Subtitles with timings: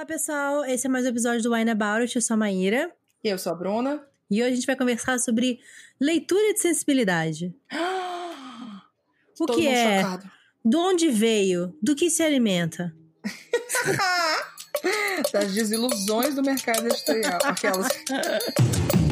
[0.00, 0.64] Olá, pessoal.
[0.64, 2.16] Esse é mais um episódio do Wine About It.
[2.16, 2.90] Eu sou a Maíra.
[3.22, 4.02] E eu sou a Bruna.
[4.30, 5.60] E hoje a gente vai conversar sobre
[6.00, 7.54] leitura de sensibilidade.
[9.38, 10.00] o Todo que é?
[10.00, 10.30] chocado.
[10.64, 11.76] De onde veio?
[11.82, 12.96] Do que se alimenta?
[15.34, 17.38] Das desilusões do mercado editorial.
[17.44, 17.88] Aquelas.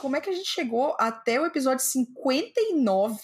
[0.00, 3.16] como é que a gente chegou até o episódio 59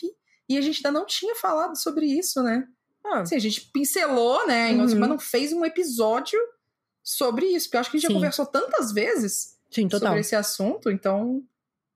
[0.48, 2.66] e a gente ainda não tinha falado sobre isso, né?
[3.04, 4.78] Ah, Assim, a gente pincelou, né, Uhum.
[4.78, 6.38] mas não fez um episódio
[7.02, 8.12] sobre isso, porque eu acho que a gente Sim.
[8.14, 11.42] já conversou tantas vezes sim, sobre esse assunto, então,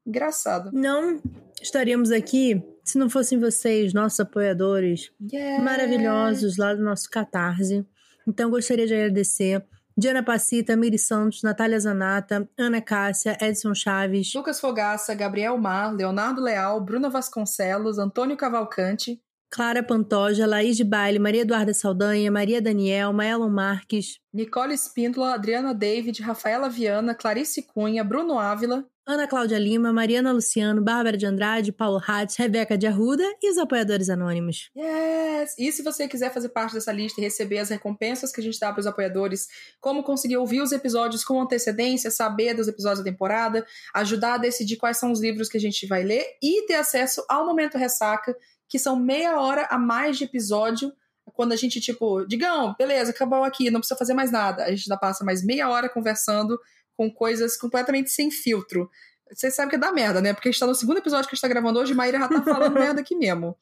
[0.07, 0.71] engraçado.
[0.73, 1.21] Não
[1.61, 5.63] estaríamos aqui se não fossem vocês, nossos apoiadores Yeah.
[5.63, 7.85] maravilhosos lá do nosso Catarse.
[8.27, 9.65] Então, gostaria de agradecer
[10.01, 16.41] Diana Pacita, Miri Santos, Natália Zanata, Ana Cássia, Edson Chaves, Lucas Fogaça, Gabriel Mar, Leonardo
[16.41, 23.13] Leal, Bruna Vasconcelos, Antônio Cavalcante, Clara Pantoja, Laís de Baile, Maria Eduarda Saldanha, Maria Daniel,
[23.13, 29.93] Maelon Marques, Nicole Espíndola, Adriana David, Rafaela Viana, Clarice Cunha, Bruno Ávila, Ana Cláudia Lima,
[29.93, 34.71] Mariana Luciano, Bárbara de Andrade, Paulo Hatz, Rebeca de Arruda e os apoiadores anônimos.
[34.77, 35.53] Yes!
[35.59, 38.61] E se você quiser fazer parte dessa lista e receber as recompensas que a gente
[38.61, 39.49] dá para os apoiadores,
[39.81, 44.77] como conseguir ouvir os episódios com antecedência, saber dos episódios da temporada, ajudar a decidir
[44.77, 48.37] quais são os livros que a gente vai ler e ter acesso ao Momento Ressaca,
[48.69, 50.93] que são meia hora a mais de episódio.
[51.35, 54.63] Quando a gente, tipo, digam, beleza, acabou aqui, não precisa fazer mais nada.
[54.63, 56.57] A gente ainda passa mais meia hora conversando
[57.01, 58.91] com coisas completamente sem filtro.
[59.33, 60.35] Você sabe que dá merda, né?
[60.35, 62.19] Porque a gente tá no segundo episódio que a gente tá gravando hoje e Maíra
[62.19, 63.57] já tá falando merda aqui mesmo.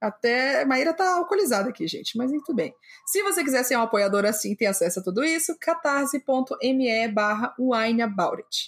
[0.00, 2.74] Até Maíra tá alcoolizada aqui, gente, mas tudo bem.
[3.06, 7.54] Se você quiser ser um apoiador assim e ter acesso a tudo isso, catarse.me barra.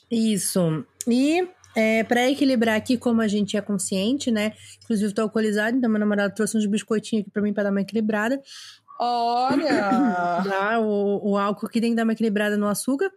[0.08, 0.86] Isso.
[1.08, 4.52] E é, para equilibrar aqui, como a gente é consciente, né?
[4.84, 7.80] Inclusive, tô alcoolizada, então meu namorado trouxe uns biscoitinhos aqui pra mim pra dar uma
[7.80, 8.40] equilibrada.
[9.02, 10.42] Olha!
[10.42, 10.80] Tá?
[10.80, 13.10] O, o álcool que tem que dar uma equilibrada no açúcar.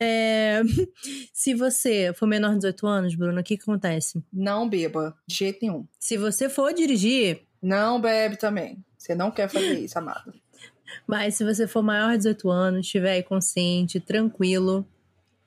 [0.00, 0.60] É,
[1.32, 4.22] se você for menor de 18 anos, Bruno, o que, que acontece?
[4.32, 5.86] não beba, de jeito nenhum.
[5.98, 8.84] Se você for dirigir, Não bebe também.
[8.98, 10.32] Você não quer fazer isso, amado.
[11.06, 14.86] mas se você for maior de 18 anos, estiver aí consciente, tranquilo,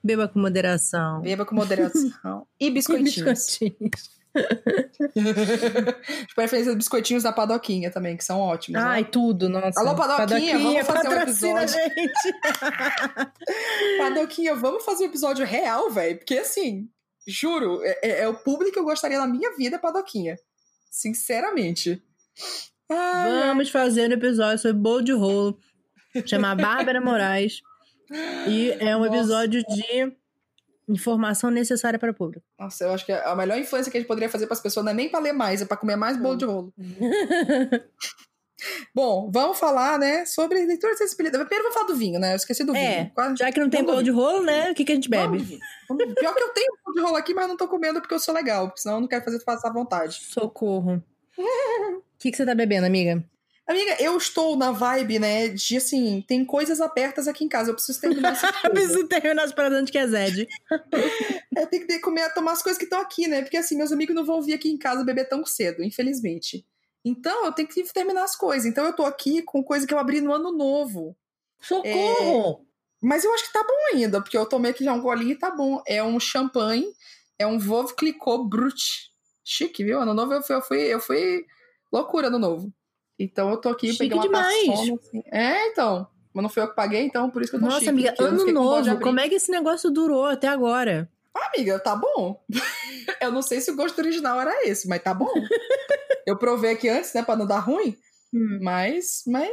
[0.02, 1.20] beba com moderação.
[1.20, 2.46] Beba com moderação.
[2.58, 3.14] E biscoitinhos.
[3.14, 4.17] Biscoitinhos.
[6.28, 8.80] De preferência, biscoitinhos da padoquinha também, que são ótimos.
[8.80, 8.86] né?
[8.88, 9.80] Ai, tudo, nossa.
[9.80, 11.68] Alô, Padoquinha, vamos fazer um episódio.
[11.68, 12.34] gente.
[13.98, 16.18] Padoquinha, vamos fazer um episódio real, velho.
[16.18, 16.88] Porque assim,
[17.26, 20.36] juro, é, é- é o público que eu gostaria na minha vida, é Padoquinha.
[20.90, 22.02] Sinceramente.
[22.90, 23.30] Ai.
[23.48, 25.58] Vamos fazer um episódio sobre bolo de rolo.
[26.26, 27.60] Chama Bárbara Moraes.
[28.46, 29.16] E é um Nossa.
[29.16, 30.12] episódio de
[30.88, 32.44] informação necessária para o público.
[32.58, 34.84] Nossa, eu acho que a melhor influência que a gente poderia fazer para as pessoas
[34.84, 36.72] não é nem para ler mais, é para comer mais bolo de rolo.
[38.92, 41.44] Bom, vamos falar, né, sobre leitura de sensibilidade.
[41.44, 42.32] Primeiro vamos falar do vinho, né?
[42.32, 43.12] Eu esqueci do É, vinho.
[43.14, 44.72] Quase- Já que não tem bolo de rolo, né?
[44.72, 45.60] O que, que a gente bebe?
[45.88, 48.18] Vamos- Pior que eu tenho bolo de rolo aqui, mas não tô comendo porque eu
[48.18, 50.14] sou legal, porque senão eu não quero fazer passar vontade.
[50.24, 51.02] Socorro.
[52.18, 53.22] O que, que você tá bebendo, amiga?
[53.68, 57.74] Amiga, eu estou na vibe, né, de assim, tem coisas abertas aqui em casa, eu
[57.74, 58.70] preciso terminar essa Eu coisa.
[58.70, 60.48] preciso terminar as paradas antes que é Zed.
[61.54, 63.42] Eu tenho que comer, tomar as coisas que estão aqui, né?
[63.42, 66.64] Porque assim, meus amigos não vão vir aqui em casa beber tão cedo, infelizmente.
[67.04, 68.64] Então, eu tenho que terminar as coisas.
[68.64, 71.14] Então, eu tô aqui com coisa que eu abri no ano novo.
[71.60, 72.66] Socorro!
[73.02, 75.38] Mas eu acho que tá bom ainda, porque eu tomei aqui já um golinho e
[75.38, 75.82] tá bom.
[75.86, 76.86] É um champanhe,
[77.38, 79.12] é um Veuve Clicquot Brut.
[79.44, 80.00] Chique, viu?
[80.00, 81.46] Ano novo eu fui, eu fui, eu fui
[81.92, 82.72] loucura no novo.
[83.18, 84.66] Então, eu tô aqui, Chique peguei uma demais.
[84.66, 85.22] taçona, assim.
[85.32, 86.06] É, então.
[86.32, 88.14] Mas não fui eu que paguei, então por isso que eu tô Nossa, chique, amiga,
[88.20, 88.90] ano com novo.
[88.90, 89.02] abrir.
[89.02, 91.10] Como é que esse negócio durou até agora?
[91.36, 92.40] Ah, amiga, tá bom.
[93.20, 95.32] eu não sei se o gosto original era esse, mas tá bom.
[96.26, 97.96] eu provei aqui antes, né, pra não dar ruim.
[98.60, 99.50] Mas, mas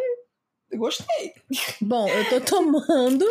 [0.72, 1.34] eu gostei.
[1.82, 3.26] Bom, eu tô tomando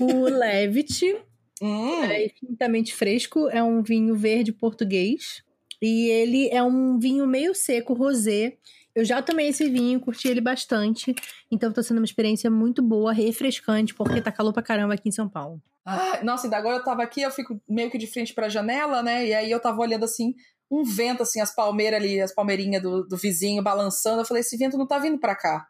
[0.00, 1.16] o Levit.
[1.60, 5.42] Hum, É infinitamente fresco, é um vinho verde português.
[5.82, 8.56] E ele é um vinho meio seco, rosé.
[8.96, 11.14] Eu já tomei esse vinho, curti ele bastante.
[11.50, 15.12] Então tá sendo uma experiência muito boa, refrescante, porque tá calor pra caramba aqui em
[15.12, 15.62] São Paulo.
[15.84, 19.02] ah, nossa, ainda agora eu tava aqui, eu fico meio que de frente pra janela,
[19.02, 19.26] né?
[19.26, 20.34] E aí eu tava olhando assim,
[20.70, 24.22] um vento, assim, as palmeiras ali, as palmeirinhas do, do vizinho balançando.
[24.22, 25.68] Eu falei, esse vento não tá vindo pra cá.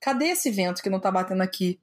[0.00, 1.80] Cadê esse vento que não tá batendo aqui?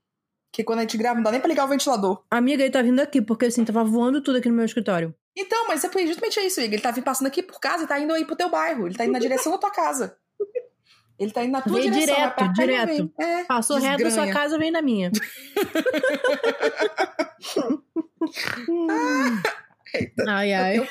[0.53, 2.23] Que quando a gente grava, não dá nem pra ligar o ventilador.
[2.31, 5.13] Amiga, ele tá vindo aqui, porque assim, tava voando tudo aqui no meu escritório.
[5.37, 6.73] Então, mas é justamente é isso, Igor.
[6.75, 8.87] Ele tá vindo passando aqui por casa e tá indo aí pro teu bairro.
[8.87, 10.17] Ele tá indo na direção da tua casa.
[11.21, 12.15] Ele tá indo na tua Veio direção.
[12.15, 12.87] direto, e direto.
[12.87, 13.13] vem.
[13.19, 15.11] É, Passou reto da sua casa, vem na minha.
[19.93, 20.77] Eita, Ai, ai.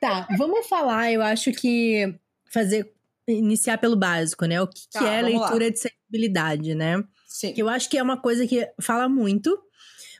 [0.00, 2.14] tá, vamos falar, eu acho que
[2.52, 2.92] fazer
[3.28, 4.60] iniciar pelo básico, né?
[4.60, 5.46] O que, Tá, que é vamos lá.
[5.46, 7.02] leitura de sensibilidade, né?
[7.26, 7.52] Sim.
[7.52, 9.56] Que eu acho que é uma coisa que fala muito,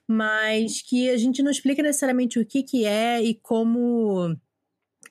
[0.06, 4.34] mas que a gente não explica necessariamente o que que é e como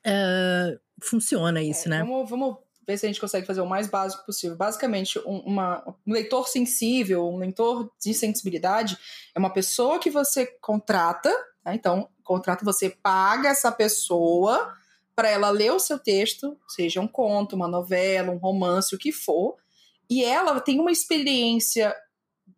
[0.04, 2.00] eh, funciona isso, né?
[2.00, 4.56] Vamos, vamos ver se a gente consegue fazer o mais básico possível.
[4.56, 8.98] Basicamente, um, uma- um leitor sensível, um leitor de sensibilidade,
[9.34, 11.30] é uma pessoa que você contrata,
[11.64, 11.74] tá?
[11.74, 14.74] então, contrata, você paga essa pessoa
[15.16, 19.12] para ela ler o seu texto, seja um conto, uma novela, um romance, o que
[19.12, 19.56] for,
[20.10, 21.96] e ela tem uma experiência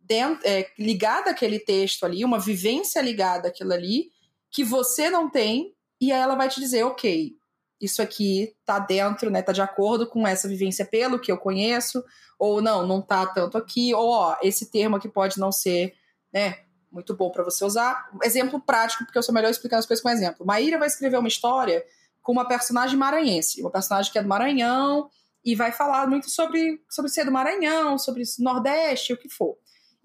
[0.01, 4.11] dentro, é, ligada àquele texto ali, uma vivência ligada àquilo ali,
[4.49, 7.35] que você não tem, e aí ela vai te dizer, ok,
[7.79, 12.03] isso aqui tá dentro, né, tá de acordo com essa vivência pelo que eu conheço,
[12.39, 15.93] ou não, não tá tanto aqui, ou ó, esse termo aqui pode não ser,
[16.33, 16.59] né,
[16.91, 18.09] muito bom para você usar.
[18.23, 20.45] Exemplo prático, porque eu sou melhor explicando as coisas com exemplo.
[20.45, 21.83] Maíra vai escrever uma história
[22.21, 25.09] com uma personagem maranhense, uma personagem que é do Maranhão
[25.45, 29.57] e vai falar muito sobre sobre ser do Maranhão, sobre Nordeste, o que for.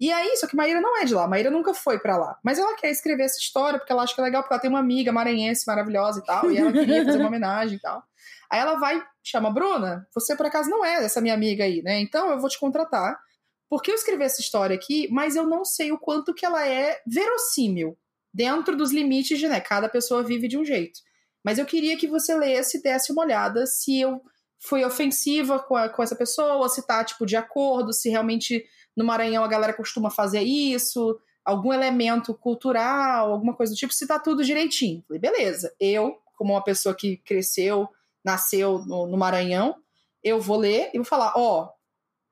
[0.05, 2.37] E aí, só que Maíra não é de lá, Maíra nunca foi pra lá.
[2.43, 4.69] Mas ela quer escrever essa história porque ela acha que é legal, porque ela tem
[4.69, 8.03] uma amiga maranhense maravilhosa e tal, e ela queria fazer uma homenagem e tal.
[8.51, 11.99] Aí ela vai, chama Bruna, você por acaso não é essa minha amiga aí, né?
[12.01, 13.17] Então eu vou te contratar,
[13.69, 16.99] porque eu escrevi essa história aqui, mas eu não sei o quanto que ela é
[17.07, 17.97] verossímil,
[18.33, 20.99] dentro dos limites de, né, cada pessoa vive de um jeito.
[21.43, 24.21] Mas eu queria que você lesse e desse uma olhada se eu
[24.67, 28.63] fui ofensiva com, a- com essa pessoa, se tá, tipo, de acordo, se realmente
[28.95, 34.07] no Maranhão a galera costuma fazer isso, algum elemento cultural, alguma coisa do tipo, se
[34.07, 35.03] tá tudo direitinho.
[35.07, 35.73] Falei, beleza.
[35.79, 37.87] Eu, como uma pessoa que cresceu,
[38.23, 39.75] nasceu no, no Maranhão,
[40.23, 41.69] eu vou ler e vou falar, ó,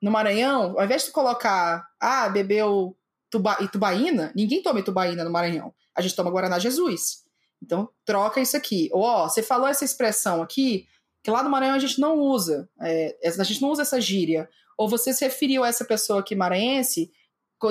[0.01, 2.97] no Maranhão, ao invés de colocar, ah, bebeu
[3.29, 5.73] tuba, Itubaína, ninguém toma Itubaína no Maranhão.
[5.95, 7.23] A gente toma Guaraná Jesus.
[7.61, 8.89] Então, troca isso aqui.
[8.91, 10.87] Ou, ó, você falou essa expressão aqui,
[11.23, 12.67] que lá no Maranhão a gente não usa.
[12.81, 14.49] é, a gente não usa essa gíria.
[14.81, 17.11] Ou você se referiu a essa pessoa aqui maranhense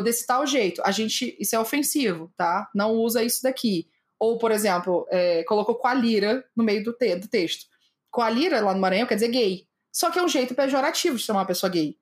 [0.05, 0.81] desse tal jeito.
[0.85, 2.71] A gente, isso é ofensivo, tá?
[2.73, 3.89] Não usa isso daqui.
[4.21, 7.67] Ou, por exemplo, é, colocou coalira no meio do, te- do texto.
[8.11, 9.67] Coalira lá no Maranhão quer dizer gay.
[9.93, 11.97] Só que é um jeito pejorativo de chamar uma pessoa gay.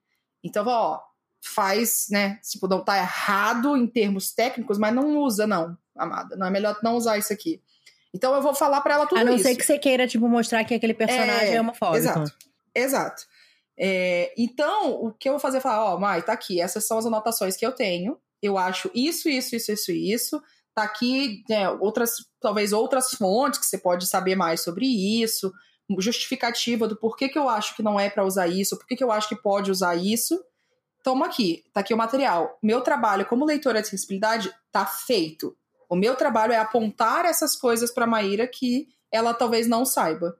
[0.44, 1.00] Então, ó,
[1.42, 2.38] faz, né?
[2.42, 6.36] Tipo, não tá errado em termos técnicos, mas não usa, não, amada.
[6.36, 7.62] Não é melhor não usar isso aqui.
[8.14, 9.44] Então eu vou falar pra ela tudo A não isso.
[9.44, 11.96] ser que você queira, tipo, mostrar que aquele personagem é, É, homofóbico.
[11.96, 12.32] Exato.
[12.74, 13.22] Exato.
[13.78, 16.98] É, então, o que eu vou fazer é falar, ó, Mai, tá aqui, essas são
[16.98, 18.18] as anotações que eu tenho.
[18.42, 20.42] Eu acho isso, isso, isso, isso, isso.
[20.74, 25.52] Tá aqui, né, outras, talvez outras fontes que você pode saber mais sobre isso,
[25.98, 29.10] justificativa do porquê que eu acho que não é pra usar isso, porquê que eu
[29.10, 30.42] acho que pode usar isso.
[31.02, 32.58] Toma aqui, tá aqui o material.
[32.62, 35.56] Meu trabalho como leitora de sensibilidade tá feito.
[35.88, 40.36] O meu trabalho é apontar essas coisas pra Maíra que ela talvez não saiba.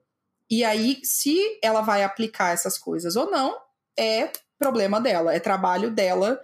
[0.49, 3.55] E aí, se ela vai aplicar essas coisas ou não,
[3.97, 6.39] é problema dela, é trabalho dela.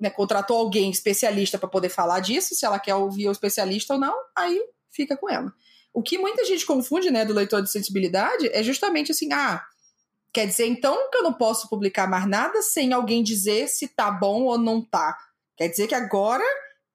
[0.00, 4.00] Né, contratou alguém especialista para poder falar disso, se ela quer ouvir o especialista ou
[4.00, 4.60] não, aí
[4.90, 5.52] fica com ela.
[5.92, 9.64] O que muita gente confunde, né, do leitor de sensibilidade é justamente assim, ah,
[10.32, 14.10] quer dizer então que eu não posso publicar mais nada sem alguém dizer se tá
[14.10, 15.16] bom ou não tá.
[15.56, 16.44] Quer dizer que agora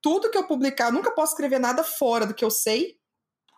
[0.01, 2.98] tudo que eu publicar, eu nunca posso escrever nada fora do que eu sei,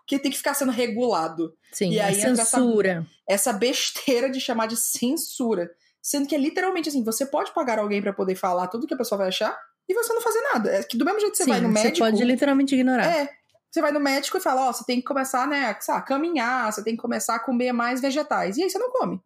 [0.02, 3.06] porque tem que ficar sendo regulado Sim, E é aí entra essa- censura.
[3.28, 5.72] essa besteira de chamar de censura.
[6.02, 8.98] Sendo que é literalmente assim, você pode pagar alguém pra poder falar tudo que a
[8.98, 10.70] pessoa vai achar e você não fazer nada.
[10.72, 11.96] É que do mesmo jeito que você Sim, vai no médico.
[11.96, 13.06] você pode literalmente ignorar.
[13.06, 13.30] É.
[13.72, 16.84] Você vai no médico e fala, ó, você tem que começar, né, lá, caminhar, você
[16.84, 18.58] tem que começar a comer mais vegetais.
[18.58, 19.22] E aí você não come.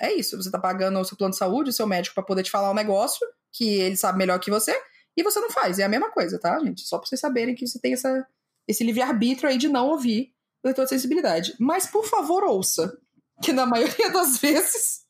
[0.00, 0.36] É isso.
[0.36, 2.70] Você tá pagando o seu plano de saúde, o seu médico pra poder te falar
[2.70, 4.78] um negócio que ele sabe melhor que você,
[5.16, 5.78] e você não faz.
[5.78, 6.82] É a mesma coisa, tá, gente?
[6.82, 8.24] Só pra vocês saberem que você tem essa,
[8.66, 10.32] esse livre-arbítrio aí de não ouvir
[10.62, 11.54] o leitor de sensibilidade.
[11.58, 12.98] Mas, por favor, ouça.
[13.42, 15.06] Que na maioria das vezes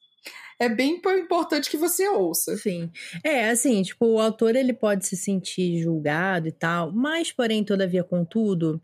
[0.59, 2.57] é bem importante que você ouça.
[2.57, 2.91] Sim.
[3.23, 8.03] É, assim, tipo, o autor ele pode se sentir julgado e tal, mas, porém, todavia,
[8.03, 8.81] contudo,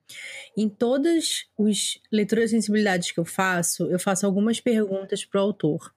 [0.57, 5.95] em todas os leituras de sensibilidades que eu faço, eu faço algumas perguntas pro autor.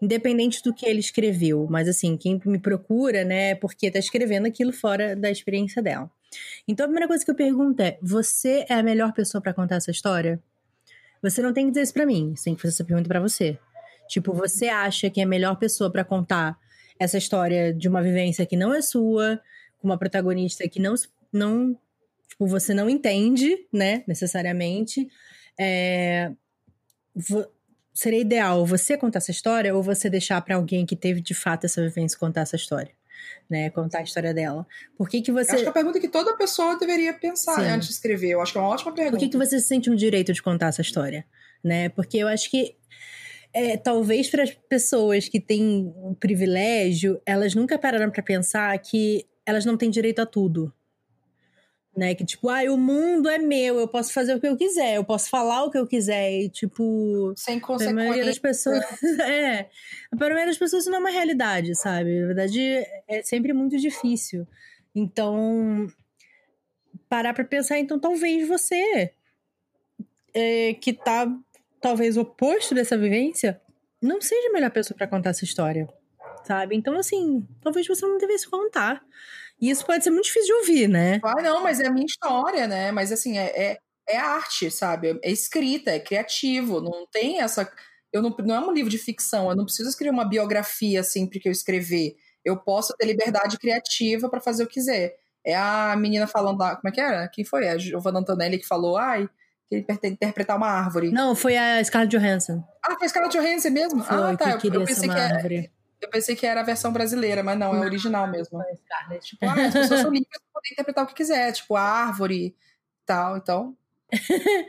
[0.00, 4.46] Independente do que ele escreveu, mas assim, quem me procura, né, é porque tá escrevendo
[4.46, 6.10] aquilo fora da experiência dela.
[6.66, 9.76] Então a primeira coisa que eu pergunto é: você é a melhor pessoa pra contar
[9.76, 10.42] essa história?
[11.22, 13.20] Você não tem que dizer isso pra mim, você tem que fazer essa pergunta pra
[13.20, 13.58] você.
[14.08, 16.58] Tipo, você acha que é a melhor pessoa pra contar
[16.98, 19.40] essa história de uma vivência que não é sua,
[19.78, 20.94] com uma protagonista que não,
[21.32, 21.78] não
[22.28, 25.08] tipo, você não entende, né, necessariamente.
[25.58, 26.32] É,
[27.92, 31.64] seria ideal você contar essa história ou você deixar pra alguém que teve de fato
[31.64, 32.92] essa vivência contar essa história?
[33.48, 33.70] Né?
[33.70, 34.66] Contar a história dela.
[34.96, 35.52] Por que, que você.
[35.52, 38.30] Acho que é a pergunta que toda pessoa deveria pensar né, antes de escrever.
[38.30, 39.16] Eu acho que é uma ótima pergunta.
[39.16, 41.24] Por que, que você se sente no direito de contar essa história?
[41.62, 41.88] Né?
[41.88, 42.76] Porque eu acho que
[43.52, 49.26] é, talvez para as pessoas que têm um privilégio, elas nunca pararam para pensar que
[49.44, 50.72] elas não têm direito a tudo.
[51.94, 52.14] Né?
[52.14, 55.04] Que tipo, ah, o mundo é meu, eu posso fazer o que eu quiser, eu
[55.04, 57.34] posso falar o que eu quiser, e tipo.
[57.36, 57.90] Sem consequência.
[57.90, 58.82] A maioria das pessoas.
[59.20, 59.68] é.
[60.16, 62.20] Para a maioria das pessoas isso não é uma realidade, sabe?
[62.20, 62.60] Na verdade,
[63.06, 64.46] é sempre muito difícil.
[64.94, 65.86] Então,
[67.10, 69.12] parar para pensar, então talvez você
[70.34, 71.26] é, que tá
[71.80, 73.60] talvez oposto dessa vivência,
[74.00, 75.88] não seja a melhor pessoa para contar essa história,
[76.44, 76.76] sabe?
[76.76, 79.04] Então, assim, talvez você não devesse contar.
[79.62, 81.20] E isso pode ser muito difícil de ouvir, né?
[81.22, 82.90] Ah, não, mas é a minha história, né?
[82.90, 83.78] Mas, assim, é, é,
[84.08, 85.16] é arte, sabe?
[85.22, 87.70] É escrita, é criativo, não tem essa...
[88.12, 91.38] Eu não, não é um livro de ficção, eu não preciso escrever uma biografia sempre
[91.38, 92.16] que eu escrever.
[92.44, 95.14] Eu posso ter liberdade criativa para fazer o que quiser.
[95.46, 97.28] É a menina falando lá, como é que era?
[97.28, 97.68] Quem foi?
[97.68, 99.28] A Giovanna Antonelli que falou, ai,
[99.68, 101.10] que ele interpretar uma árvore.
[101.12, 102.62] Não, foi a Scarlett Johansson.
[102.84, 104.02] Ah, foi a Scarlett Johansson mesmo?
[104.02, 104.58] Foi, ah, tá.
[104.58, 105.70] Que eu, eu pensei que era, árvore.
[106.02, 108.58] Eu pensei que era a versão brasileira, mas não, é original mesmo.
[108.58, 109.26] Foi a Scarlett.
[109.26, 112.46] Tipo, ah, as pessoas são livres para poder interpretar o que quiser, tipo, a árvore
[112.46, 112.54] e
[113.06, 113.76] tal, então...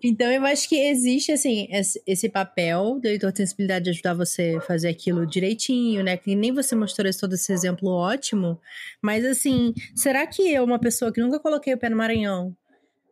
[0.00, 1.66] então eu acho que existe assim
[2.06, 6.16] esse papel do leitor de sensibilidade de ajudar você a fazer aquilo direitinho, né?
[6.16, 8.56] Que nem você mostrou esse, todo esse exemplo ótimo,
[9.02, 12.56] mas assim, será que eu, uma pessoa que nunca coloquei o pé no Maranhão,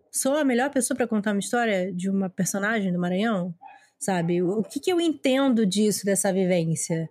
[0.09, 3.53] sou a melhor pessoa para contar uma história de uma personagem do Maranhão?
[3.99, 4.41] Sabe?
[4.43, 7.11] O que, que eu entendo disso, dessa vivência?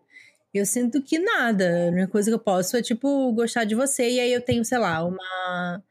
[0.53, 1.87] Eu sinto que nada.
[1.87, 4.09] A única coisa que eu posso é, tipo, gostar de você.
[4.09, 5.83] E aí eu tenho, sei lá, uma.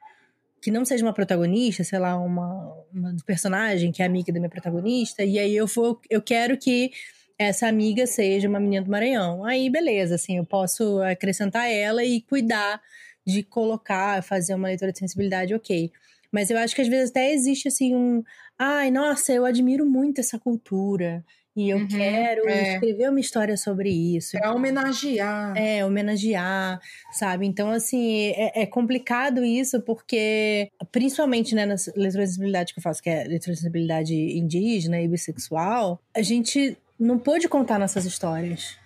[0.60, 4.50] Que não seja uma protagonista, sei lá, uma, uma personagem que é amiga da minha
[4.50, 5.24] protagonista.
[5.24, 6.00] E aí eu vou.
[6.10, 6.90] Eu quero que
[7.38, 9.44] essa amiga seja uma menina do Maranhão.
[9.46, 12.82] Aí, beleza, assim, eu posso acrescentar ela e cuidar
[13.26, 15.90] de colocar, fazer uma leitura de sensibilidade, ok.
[16.30, 18.22] Mas eu acho que às vezes até existe assim um.
[18.58, 21.24] Ai, nossa, eu admiro muito essa cultura.
[21.60, 22.72] E eu uhum, quero é.
[22.72, 24.34] escrever uma história sobre isso.
[24.38, 25.54] É homenagear.
[25.54, 26.80] É, homenagear,
[27.12, 27.46] sabe?
[27.46, 33.10] Então, assim, é, é complicado isso porque, principalmente né, na eletrosensibilidade que eu faço, que
[33.10, 38.78] é eletrosensibilidade indígena e bissexual, a gente não pôde contar nossas histórias,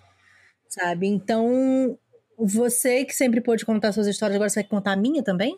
[0.67, 1.07] sabe?
[1.07, 1.97] Então,
[2.37, 5.57] você que sempre pôde contar suas histórias, agora você vai contar a minha também?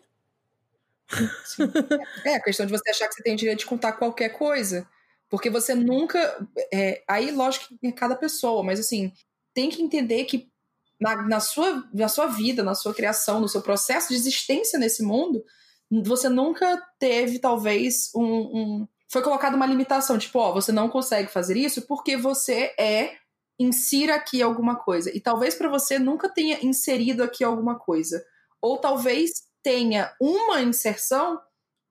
[2.24, 4.86] É, a questão de você achar que você tem direito de contar qualquer coisa.
[5.28, 6.18] Porque você nunca.
[6.72, 9.12] É, aí, lógico que é cada pessoa, mas assim,
[9.54, 10.48] tem que entender que
[11.00, 15.02] na, na, sua, na sua vida, na sua criação, no seu processo de existência nesse
[15.02, 15.44] mundo,
[16.04, 18.24] você nunca teve, talvez, um.
[18.24, 23.16] um foi colocada uma limitação, tipo, ó, você não consegue fazer isso porque você é.
[23.60, 25.10] Insira aqui alguma coisa.
[25.16, 28.24] E talvez para você nunca tenha inserido aqui alguma coisa.
[28.62, 29.32] Ou talvez
[29.64, 31.40] tenha uma inserção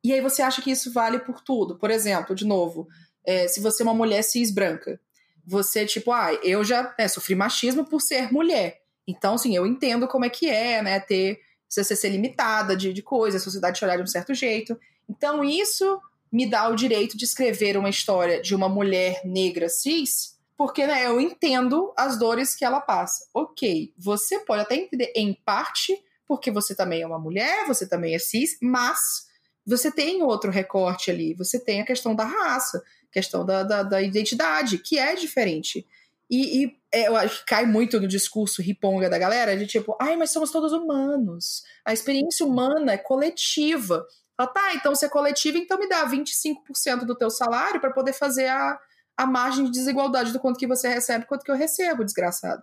[0.04, 1.78] e aí você acha que isso vale por tudo.
[1.78, 2.88] Por exemplo, de novo,
[3.28, 5.00] é, se você é uma mulher cis branca,
[5.46, 8.82] você, tipo, ah, eu já né, sofri machismo por ser mulher.
[9.06, 13.02] Então, assim, eu entendo como é que é, né, ter você ser limitada de, de
[13.02, 14.80] coisas, a sociedade te olhar de um certo jeito.
[15.08, 20.38] Então, isso me dá o direito de escrever uma história de uma mulher negra cis,
[20.58, 23.28] porque né, eu entendo as dores que ela passa.
[23.34, 28.14] Ok, você pode até entender em parte porque você também é uma mulher, você também
[28.14, 29.28] é cis, mas
[29.66, 32.82] você tem outro recorte ali, você tem a questão da raça,
[33.18, 35.88] questão da, da, da identidade, que é diferente.
[36.30, 39.98] E, e é, eu acho que cai muito no discurso riponga da galera, de tipo,
[40.00, 41.64] ai, mas somos todos humanos.
[41.84, 44.06] A experiência humana é coletiva.
[44.36, 48.14] Fala, tá, então se é coletiva, então me dá 25% do teu salário para poder
[48.14, 48.80] fazer a,
[49.18, 52.62] a margem de desigualdade do quanto que você recebe quanto que eu recebo, desgraçado.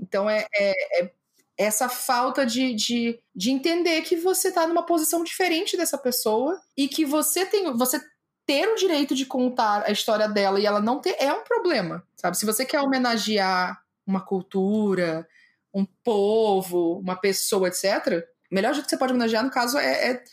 [0.00, 1.12] Então é, é, é
[1.58, 6.88] essa falta de, de, de entender que você está numa posição diferente dessa pessoa e
[6.88, 8.00] que você tem você
[8.46, 12.06] ter o direito de contar a história dela e ela não ter é um problema,
[12.14, 12.38] sabe?
[12.38, 15.26] Se você quer homenagear uma cultura,
[15.74, 20.10] um povo, uma pessoa, etc., o melhor jeito que você pode homenagear, no caso, é,
[20.12, 20.24] é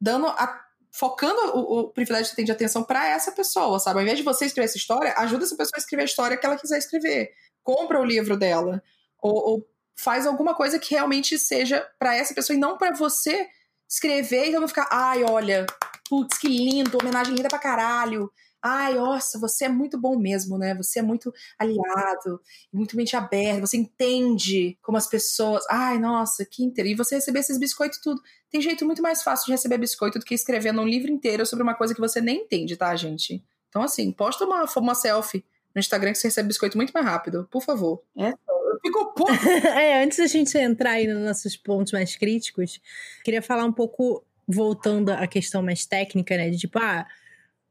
[0.00, 3.98] dando a, focando o, o, privilégio que você tem de atenção para essa pessoa, sabe?
[3.98, 6.46] Ao invés de você escrever essa história, ajuda essa pessoa a escrever a história que
[6.46, 7.32] ela quiser escrever.
[7.62, 8.82] Compra o livro dela.
[9.20, 13.48] Ou, ou faz alguma coisa que realmente seja para essa pessoa e não para você
[13.88, 15.64] escrever e então ficar, ai, olha,
[16.08, 18.30] putz, que lindo, homenagem linda pra caralho.
[18.60, 20.74] Ai, nossa, você é muito bom mesmo, né?
[20.74, 22.40] Você é muito aliado,
[22.72, 25.64] muito mente aberta, você entende como as pessoas.
[25.70, 26.90] Ai, nossa, que inteiro.
[26.90, 28.20] E você receber esses biscoitos tudo.
[28.50, 31.62] Tem jeito muito mais fácil de receber biscoito do que escrever um livro inteiro sobre
[31.62, 33.44] uma coisa que você nem entende, tá, gente?
[33.68, 37.46] Então, assim, posta uma, uma selfie no Instagram que você recebe biscoito muito mais rápido,
[37.50, 38.02] por favor.
[38.16, 38.32] É,
[38.82, 39.32] fico puto.
[39.76, 42.80] é, antes da gente entrar aí nos nossos pontos mais críticos,
[43.24, 46.50] queria falar um pouco, voltando à questão mais técnica, né?
[46.50, 47.06] De tipo, ah,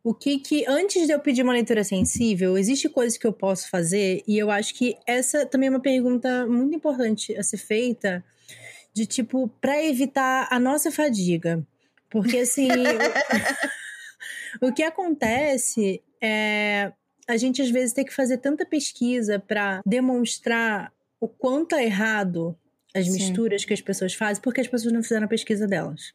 [0.03, 3.69] o que que, antes de eu pedir uma leitura sensível, existe coisas que eu posso
[3.69, 4.23] fazer?
[4.27, 8.23] E eu acho que essa também é uma pergunta muito importante a ser feita,
[8.93, 11.65] de tipo, para evitar a nossa fadiga.
[12.09, 12.69] Porque assim.
[14.61, 16.91] o, o que acontece é
[17.27, 22.57] a gente às vezes tem que fazer tanta pesquisa para demonstrar o quanto é errado
[22.95, 23.13] as Sim.
[23.13, 26.13] misturas que as pessoas fazem, porque as pessoas não fizeram a pesquisa delas.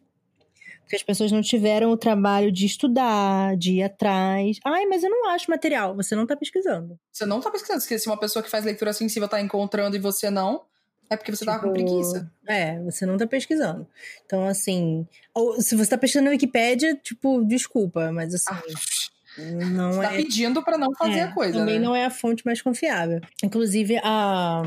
[0.81, 4.59] Porque as pessoas não tiveram o trabalho de estudar, de ir atrás.
[4.65, 5.95] Ai, mas eu não acho material.
[5.97, 6.99] Você não tá pesquisando.
[7.11, 7.81] Você não tá pesquisando.
[7.81, 10.65] Se uma pessoa que faz leitura sensível tá encontrando e você não,
[11.09, 12.31] é porque você tipo, tava com tipo, preguiça.
[12.49, 13.87] É, você não tá pesquisando.
[14.25, 15.07] Então, assim.
[15.35, 18.47] Ou, se você tá pesquisando na Wikipédia, tipo, desculpa, mas assim.
[18.51, 18.63] Ah.
[19.39, 20.17] Não você tá é...
[20.17, 21.59] pedindo para não fazer é, a coisa.
[21.59, 21.85] Também né?
[21.85, 23.21] não é a fonte mais confiável.
[23.43, 24.63] Inclusive, a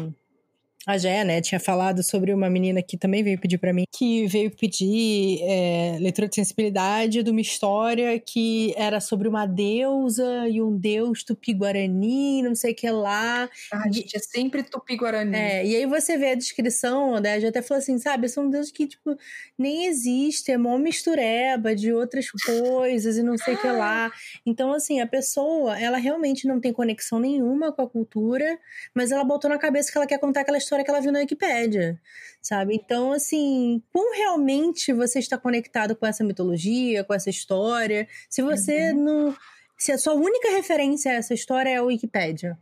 [0.88, 4.28] a Gé, né, tinha falado sobre uma menina que também veio pedir para mim, que
[4.28, 10.62] veio pedir é, leitura de sensibilidade de uma história que era sobre uma deusa e
[10.62, 13.50] um deus tupi-guarani, não sei o que lá.
[13.72, 15.36] Ah, gente, é sempre tupi-guarani.
[15.36, 18.50] É, e aí você vê a descrição, né, a já até falou assim, sabe, são
[18.50, 19.18] deuses que, tipo,
[19.58, 24.12] nem existem, é mó mistureba de outras coisas e não sei o que lá.
[24.46, 28.60] Então, assim, a pessoa, ela realmente não tem conexão nenhuma com a cultura,
[28.94, 31.12] mas ela botou na cabeça que ela quer contar aquela história história que ela viu
[31.12, 32.00] na Wikipédia,
[32.42, 32.76] sabe?
[32.76, 38.08] Então, assim, quão realmente você está conectado com essa mitologia, com essa história?
[38.30, 39.04] Se você uhum.
[39.04, 39.38] não.
[39.78, 42.58] Se a sua única referência a essa história é a Wikipédia,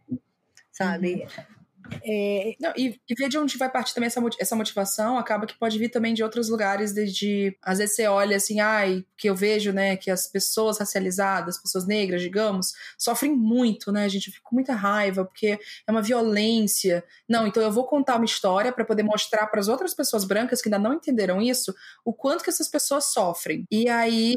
[0.71, 1.13] sabe?
[1.13, 1.62] Uhum.
[2.03, 2.55] É...
[2.59, 5.77] Não, e, e ver de onde vai partir também essa, essa motivação, acaba que pode
[5.77, 9.71] vir também de outros lugares, desde às vezes você olha assim, ai, que eu vejo,
[9.71, 14.55] né, que as pessoas racializadas, pessoas negras, digamos, sofrem muito, né, gente, eu fico com
[14.55, 17.03] muita raiva, porque é uma violência.
[17.27, 20.61] Não, então eu vou contar uma história para poder mostrar para as outras pessoas brancas
[20.61, 21.73] que ainda não entenderam isso,
[22.05, 23.65] o quanto que essas pessoas sofrem.
[23.71, 24.35] E aí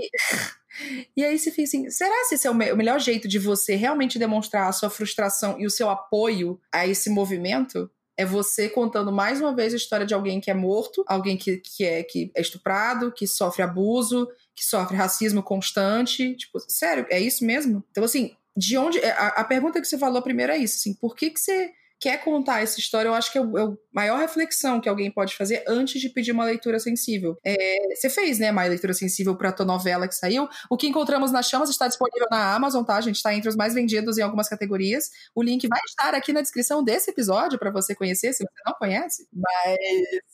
[1.17, 3.39] E aí você fica assim, será que esse é o, me o melhor jeito de
[3.39, 7.91] você realmente demonstrar a sua frustração e o seu apoio a esse movimento?
[8.17, 11.59] é você contando mais uma vez a história de alguém que é morto, alguém que,
[11.59, 16.35] que, é, que é estuprado, que sofre abuso, que sofre racismo constante.
[16.35, 17.85] Tipo, sério, é isso mesmo?
[17.91, 18.99] Então, assim, de onde.
[18.99, 21.71] É, a, a pergunta que você falou primeiro é isso, assim, por que, que você
[21.99, 25.11] quer contar essa história, eu acho que é, o, é a maior reflexão que alguém
[25.11, 27.37] pode fazer antes de pedir uma leitura sensível.
[27.45, 27.57] É,
[27.95, 30.49] você fez, né, uma leitura sensível para a tua novela que saiu.
[30.71, 32.97] O que encontramos nas chamas está disponível na Amazon, tá?
[32.97, 35.11] A gente está entre os mais vendidos em algumas categorias.
[35.35, 38.75] O link vai estar aqui na descrição desse episódio para você conhecer, se você não
[38.75, 39.27] conhece.
[39.33, 39.77] Mas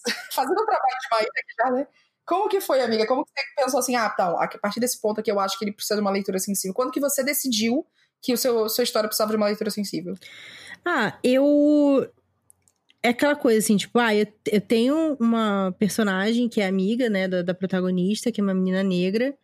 [0.34, 1.86] fazendo o trabalho de Maíra aqui já, né?
[2.24, 3.06] Como que foi, amiga?
[3.06, 5.64] Como que você pensou assim, ah, então, a partir desse ponto aqui eu acho que
[5.64, 6.74] ele precisa de uma leitura sensível.
[6.74, 7.84] Quando que você decidiu
[8.22, 10.14] que o seu sua história precisava de uma leitura sensível?
[10.84, 12.08] Ah, eu.
[13.02, 17.26] É aquela coisa assim, tipo, ah, eu, eu tenho uma personagem que é amiga, né,
[17.26, 19.36] da, da protagonista, que é uma menina negra,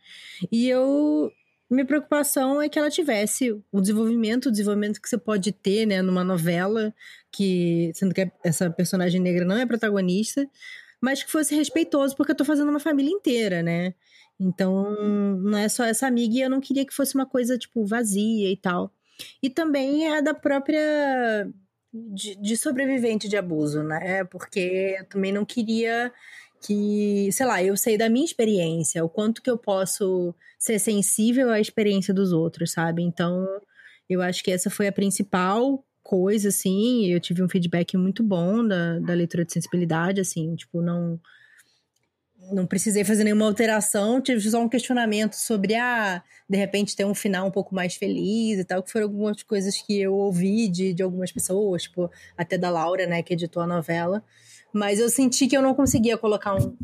[0.52, 1.32] e eu
[1.70, 6.00] minha preocupação é que ela tivesse o desenvolvimento, o desenvolvimento que você pode ter, né,
[6.00, 6.94] numa novela,
[7.30, 10.48] que sendo que essa personagem negra não é protagonista,
[11.00, 13.94] mas que fosse respeitoso, porque eu tô fazendo uma família inteira, né?
[14.40, 14.94] Então,
[15.36, 18.50] não é só essa amiga e eu não queria que fosse uma coisa, tipo, vazia
[18.50, 18.92] e tal.
[19.42, 21.48] E também é da própria.
[21.90, 24.22] De, de sobrevivente de abuso, né?
[24.24, 26.12] Porque eu também não queria
[26.60, 31.50] que, sei lá, eu sei da minha experiência, o quanto que eu posso ser sensível
[31.50, 33.02] à experiência dos outros, sabe?
[33.02, 33.46] Então,
[34.08, 37.06] eu acho que essa foi a principal coisa, assim.
[37.06, 41.20] Eu tive um feedback muito bom da, da leitura de sensibilidade, assim, tipo, não
[42.52, 47.14] não precisei fazer nenhuma alteração, tive só um questionamento sobre, ah, de repente ter um
[47.14, 50.92] final um pouco mais feliz e tal, que foram algumas coisas que eu ouvi de,
[50.92, 54.24] de algumas pessoas, tipo, até da Laura, né, que editou a novela.
[54.72, 56.76] Mas eu senti que eu não conseguia colocar um,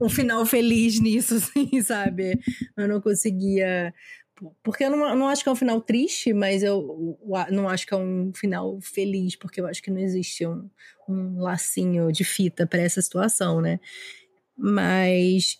[0.00, 2.38] um final feliz nisso, assim, sabe?
[2.76, 3.94] Eu não conseguia.
[4.62, 7.86] Porque eu não, não acho que é um final triste, mas eu, eu não acho
[7.86, 10.68] que é um final feliz, porque eu acho que não existe um,
[11.06, 13.78] um lacinho de fita para essa situação, né?
[14.60, 15.58] Mas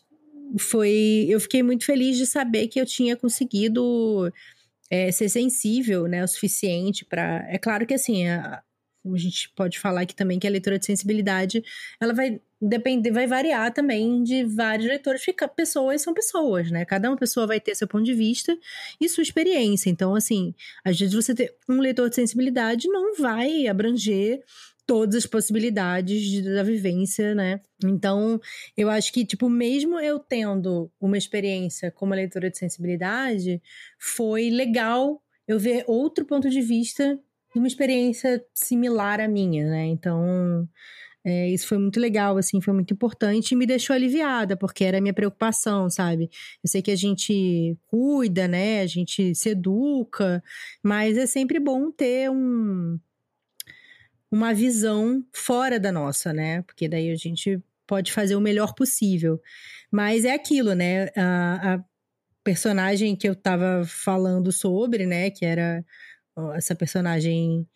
[0.58, 1.26] foi.
[1.28, 4.32] Eu fiquei muito feliz de saber que eu tinha conseguido
[4.90, 7.46] é, ser sensível, né, o suficiente para.
[7.48, 8.62] É claro que assim, a,
[9.04, 11.62] a gente pode falar aqui também que a leitura de sensibilidade
[12.00, 16.84] ela vai depender, vai variar também de vários leitores, porque pessoas são pessoas, né?
[16.84, 18.56] Cada uma pessoa vai ter seu ponto de vista
[19.00, 19.88] e sua experiência.
[19.88, 24.42] Então, assim, às vezes você ter um leitor de sensibilidade não vai abranger
[24.90, 27.60] todas as possibilidades de, da vivência, né?
[27.84, 28.40] Então,
[28.76, 33.62] eu acho que, tipo, mesmo eu tendo uma experiência como leitora de sensibilidade,
[34.00, 37.16] foi legal eu ver outro ponto de vista
[37.54, 39.86] uma experiência similar à minha, né?
[39.86, 40.68] Então,
[41.24, 44.98] é, isso foi muito legal, assim, foi muito importante e me deixou aliviada, porque era
[44.98, 46.28] a minha preocupação, sabe?
[46.64, 48.80] Eu sei que a gente cuida, né?
[48.80, 50.42] A gente se educa,
[50.82, 52.98] mas é sempre bom ter um,
[54.30, 56.62] uma visão fora da nossa, né?
[56.62, 59.40] Porque daí a gente pode fazer o melhor possível.
[59.90, 61.08] Mas é aquilo, né?
[61.16, 61.84] A, a
[62.44, 65.30] personagem que eu tava falando sobre, né?
[65.30, 65.84] Que era
[66.54, 67.66] essa personagem.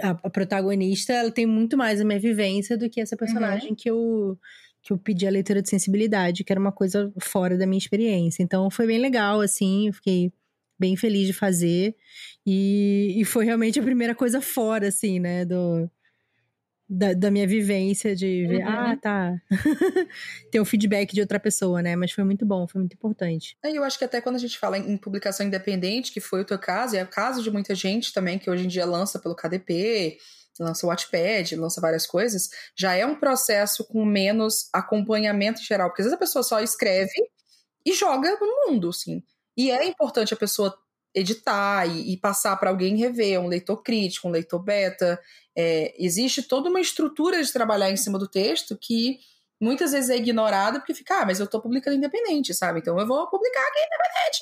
[0.00, 3.74] A, a, protagonista, ela tem muito mais a minha vivência do que essa personagem uhum.
[3.74, 4.38] que eu
[4.82, 8.40] que eu pedi a leitura de sensibilidade, que era uma coisa fora da minha experiência.
[8.40, 10.32] Então foi bem legal, assim, eu fiquei
[10.78, 11.96] bem feliz de fazer.
[12.46, 15.90] E, e foi realmente a primeira coisa fora, assim, né, do,
[16.88, 18.68] da, da, minha vivência de ver, uhum.
[18.68, 19.34] ah, tá.
[20.50, 21.96] ter o feedback de outra pessoa, né?
[21.96, 23.56] Mas foi muito bom, foi muito importante.
[23.64, 26.44] É, eu acho que até quando a gente fala em publicação independente, que foi o
[26.44, 29.18] teu caso, e é o caso de muita gente também que hoje em dia lança
[29.18, 30.18] pelo KDP,
[30.60, 35.88] lança o Wattpad, lança várias coisas, já é um processo com menos acompanhamento em geral,
[35.88, 37.12] porque às vezes a pessoa só escreve
[37.84, 39.22] e joga no mundo, assim.
[39.56, 40.76] E é importante a pessoa
[41.16, 45.18] editar e, e passar para alguém rever, um leitor crítico, um leitor beta.
[45.56, 49.18] É, existe toda uma estrutura de trabalhar em cima do texto que
[49.58, 52.80] muitas vezes é ignorada porque fica, ah, mas eu estou publicando independente, sabe?
[52.80, 54.38] Então eu vou publicar aqui independente.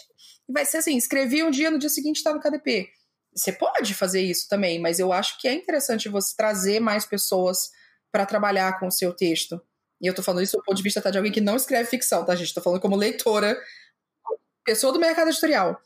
[0.48, 2.88] Vai ser assim, escrevi um dia, no dia seguinte está no KDP.
[3.32, 7.70] Você pode fazer isso também, mas eu acho que é interessante você trazer mais pessoas
[8.12, 9.60] para trabalhar com o seu texto.
[10.00, 11.88] E eu estou falando isso do ponto de vista tá, de alguém que não escreve
[11.88, 12.48] ficção, tá, gente?
[12.48, 13.56] Estou falando como leitora,
[14.64, 15.80] pessoa do mercado editorial.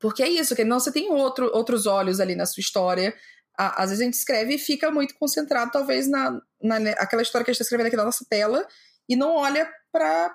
[0.00, 3.14] Porque é isso, que não você tem outro, outros olhos ali na sua história.
[3.56, 7.44] às vezes a gente escreve e fica muito concentrado, talvez, na, na né, aquela história
[7.44, 8.66] que a gente está escrevendo aqui na nossa tela
[9.06, 10.34] e não olha para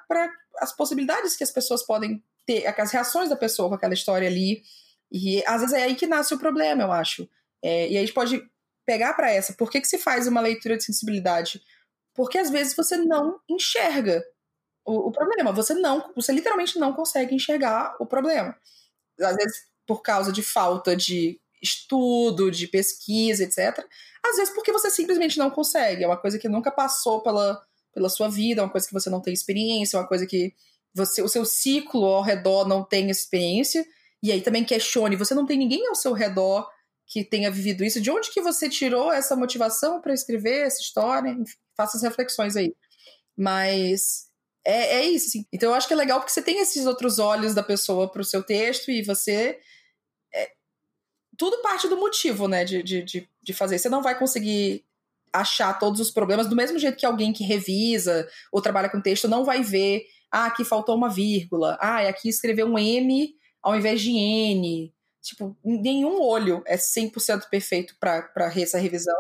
[0.60, 4.62] as possibilidades que as pessoas podem ter, as reações da pessoa com aquela história ali.
[5.12, 7.28] E às vezes é aí que nasce o problema, eu acho.
[7.64, 8.48] É, e aí a gente pode
[8.86, 9.54] pegar para essa.
[9.54, 11.60] Por que, que se faz uma leitura de sensibilidade?
[12.14, 14.24] Porque às vezes você não enxerga
[14.86, 15.52] o, o problema.
[15.54, 18.56] Você não, você literalmente não consegue enxergar o problema
[19.20, 23.86] às vezes por causa de falta de estudo, de pesquisa, etc.
[24.24, 27.62] Às vezes porque você simplesmente não consegue, é uma coisa que nunca passou pela,
[27.94, 30.54] pela sua vida, é uma coisa que você não tem experiência, é uma coisa que
[30.94, 33.86] você, o seu ciclo ao redor não tem experiência,
[34.24, 36.70] e aí também questione, você não tem ninguém ao seu redor
[37.06, 41.30] que tenha vivido isso, de onde que você tirou essa motivação para escrever essa história?
[41.30, 42.74] Enfim, faça as reflexões aí.
[43.38, 44.28] Mas
[44.66, 45.46] é, é isso, assim.
[45.54, 48.24] Então eu acho que é legal porque você tem esses outros olhos da pessoa pro
[48.24, 49.60] seu texto e você.
[50.34, 50.52] É,
[51.38, 53.78] tudo parte do motivo, né, de, de, de fazer.
[53.78, 54.84] Você não vai conseguir
[55.32, 59.28] achar todos os problemas do mesmo jeito que alguém que revisa ou trabalha com texto
[59.28, 60.06] não vai ver.
[60.32, 61.78] Ah, aqui faltou uma vírgula.
[61.80, 64.94] Ah, aqui escreveu um M ao invés de N.
[65.22, 69.16] Tipo, nenhum olho é 100% perfeito para essa revisão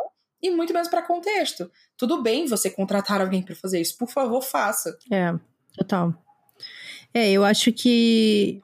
[0.45, 1.69] e muito menos para contexto.
[1.97, 4.97] Tudo bem você contratar alguém para fazer isso, por favor, faça.
[5.12, 5.34] É,
[5.77, 6.13] total.
[7.13, 8.62] É, eu acho que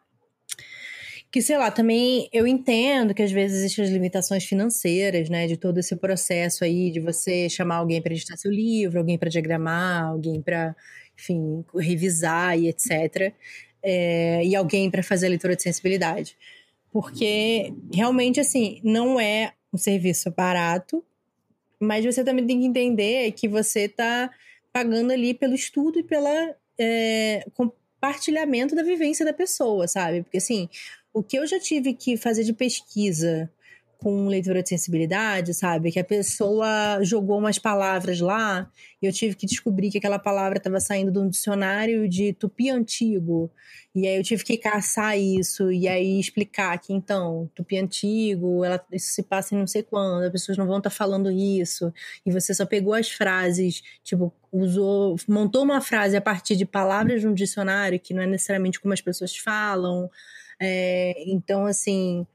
[1.31, 5.55] que sei lá, também eu entendo que às vezes existem as limitações financeiras, né, de
[5.55, 10.07] todo esse processo aí de você chamar alguém para editar seu livro, alguém para diagramar,
[10.07, 10.75] alguém para,
[11.17, 13.33] enfim, revisar e etc.
[13.81, 16.35] É, e alguém para fazer a leitura de sensibilidade.
[16.91, 21.01] Porque realmente, assim, não é um serviço barato,
[21.81, 24.29] mas você também tem que entender que você está
[24.71, 30.21] pagando ali pelo estudo e pela é, compartilhamento da vivência da pessoa, sabe?
[30.21, 30.69] Porque assim,
[31.13, 33.51] o que eu já tive que fazer de pesquisa
[34.01, 35.91] com leitura de sensibilidade, sabe?
[35.91, 38.67] Que a pessoa jogou umas palavras lá
[38.99, 42.71] e eu tive que descobrir que aquela palavra estava saindo de um dicionário de tupi
[42.71, 43.51] antigo.
[43.93, 48.83] E aí eu tive que caçar isso e aí explicar que então, tupi antigo, ela,
[48.91, 51.93] isso se passa em não sei quando, as pessoas não vão estar tá falando isso.
[52.25, 57.21] E você só pegou as frases, tipo, usou, montou uma frase a partir de palavras
[57.21, 60.09] de um dicionário que não é necessariamente como as pessoas falam.
[60.59, 62.25] É, então, assim,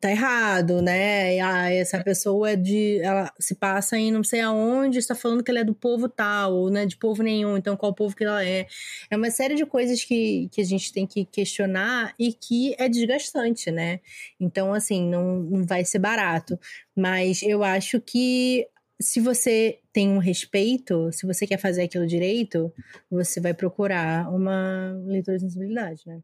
[0.00, 1.40] tá errado, né?
[1.40, 2.98] Ah, essa pessoa é de.
[3.00, 6.54] Ela se passa em não sei aonde, está falando que ela é do povo tal,
[6.54, 8.66] ou não é de povo nenhum, então qual povo que ela é.
[9.10, 12.88] É uma série de coisas que, que a gente tem que questionar e que é
[12.88, 14.00] desgastante, né?
[14.40, 16.58] Então, assim, não, não vai ser barato.
[16.94, 18.66] Mas eu acho que
[19.00, 22.72] se você tem um respeito, se você quer fazer aquilo direito,
[23.10, 26.20] você vai procurar uma leitura de sensibilidade, né?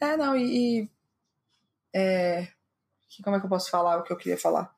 [0.00, 0.88] É, não, e.
[1.94, 2.48] É,
[3.22, 4.74] como é que eu posso falar o que eu queria falar?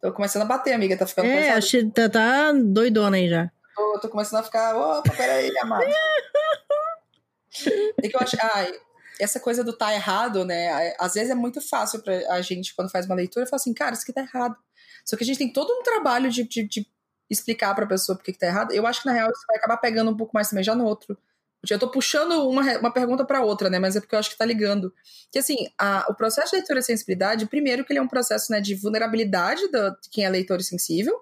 [0.00, 3.50] Tô começando a bater, amiga, tá ficando É, acho que tá, tá doidona aí já.
[3.74, 5.86] Tô, tô começando a ficar, opa, peraí, amado.
[8.02, 8.72] é que eu acho, ai,
[9.18, 10.94] essa coisa do tá errado, né?
[10.98, 13.94] Às vezes é muito fácil pra a gente, quando faz uma leitura, falar assim, cara,
[13.94, 14.56] isso aqui tá errado.
[15.04, 16.86] Só que a gente tem todo um trabalho de, de, de
[17.30, 18.72] explicar pra pessoa por que tá errado.
[18.72, 20.84] Eu acho que, na real, isso vai acabar pegando um pouco mais também já no
[20.84, 21.18] outro.
[21.68, 23.78] Eu tô puxando uma, uma pergunta para outra, né?
[23.78, 24.92] Mas é porque eu acho que tá ligando.
[25.30, 28.52] Que assim, a, o processo de leitura e sensibilidade, primeiro que ele é um processo
[28.52, 31.20] né, de vulnerabilidade do, de quem é leitor e sensível,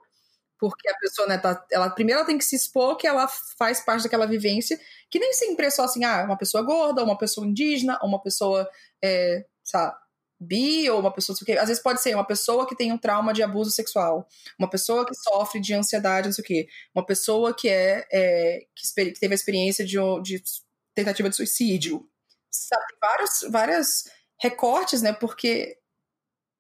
[0.59, 3.27] porque a pessoa, né, tá, ela primeiro ela tem que se expor que ela
[3.59, 4.79] faz parte daquela vivência,
[5.11, 8.69] que nem sempre é só assim, ah, uma pessoa gorda, uma pessoa indígena, uma pessoa,
[9.03, 9.97] é, sabe,
[10.39, 13.43] bi, ou uma pessoa, às vezes pode ser uma pessoa que tem um trauma de
[13.43, 17.69] abuso sexual, uma pessoa que sofre de ansiedade, não sei o quê, uma pessoa que
[17.69, 20.43] é, é que, que, teve a experiência de, de
[20.95, 22.07] tentativa de suicídio,
[22.51, 24.05] sabe, vários, vários
[24.39, 25.79] recortes, né, porque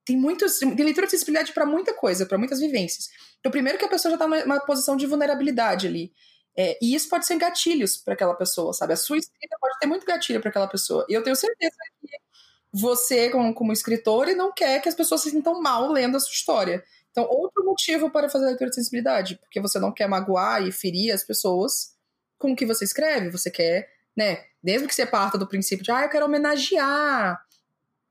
[0.05, 3.11] tem muitos, tem leitura de sensibilidade para muita coisa, para muitas vivências.
[3.41, 6.13] Então, primeiro que a pessoa já está numa posição de vulnerabilidade ali.
[6.57, 8.95] É, e isso pode ser gatilhos para aquela pessoa, sabe?
[8.95, 11.05] A sua escrita pode ter muito gatilho para aquela pessoa.
[11.09, 12.26] E eu tenho certeza que
[12.73, 16.33] você, como, como escritor, não quer que as pessoas se sintam mal lendo a sua
[16.33, 16.85] história.
[17.11, 21.13] Então, outro motivo para fazer leitura de sensibilidade, porque você não quer magoar e ferir
[21.13, 21.95] as pessoas
[22.39, 23.31] com o que você escreve.
[23.31, 24.45] Você quer, né?
[24.63, 27.41] Mesmo que você parta do princípio de, ah, eu quero homenagear,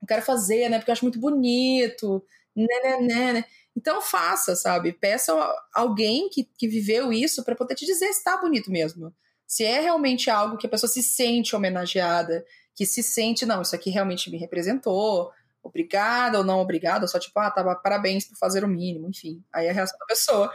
[0.02, 0.78] eu quero fazer, né?
[0.78, 3.32] Porque eu acho muito bonito, né, né, né.
[3.34, 3.44] né.
[3.76, 4.92] Então faça, sabe?
[4.92, 5.32] Peça
[5.74, 9.14] alguém que, que viveu isso para poder te dizer se tá bonito mesmo.
[9.46, 12.44] Se é realmente algo que a pessoa se sente homenageada,
[12.76, 17.38] que se sente, não, isso aqui realmente me representou, obrigada ou não obrigada, só tipo,
[17.40, 19.42] ah, tava parabéns por fazer o mínimo, enfim.
[19.52, 20.52] Aí é a reação da pessoa.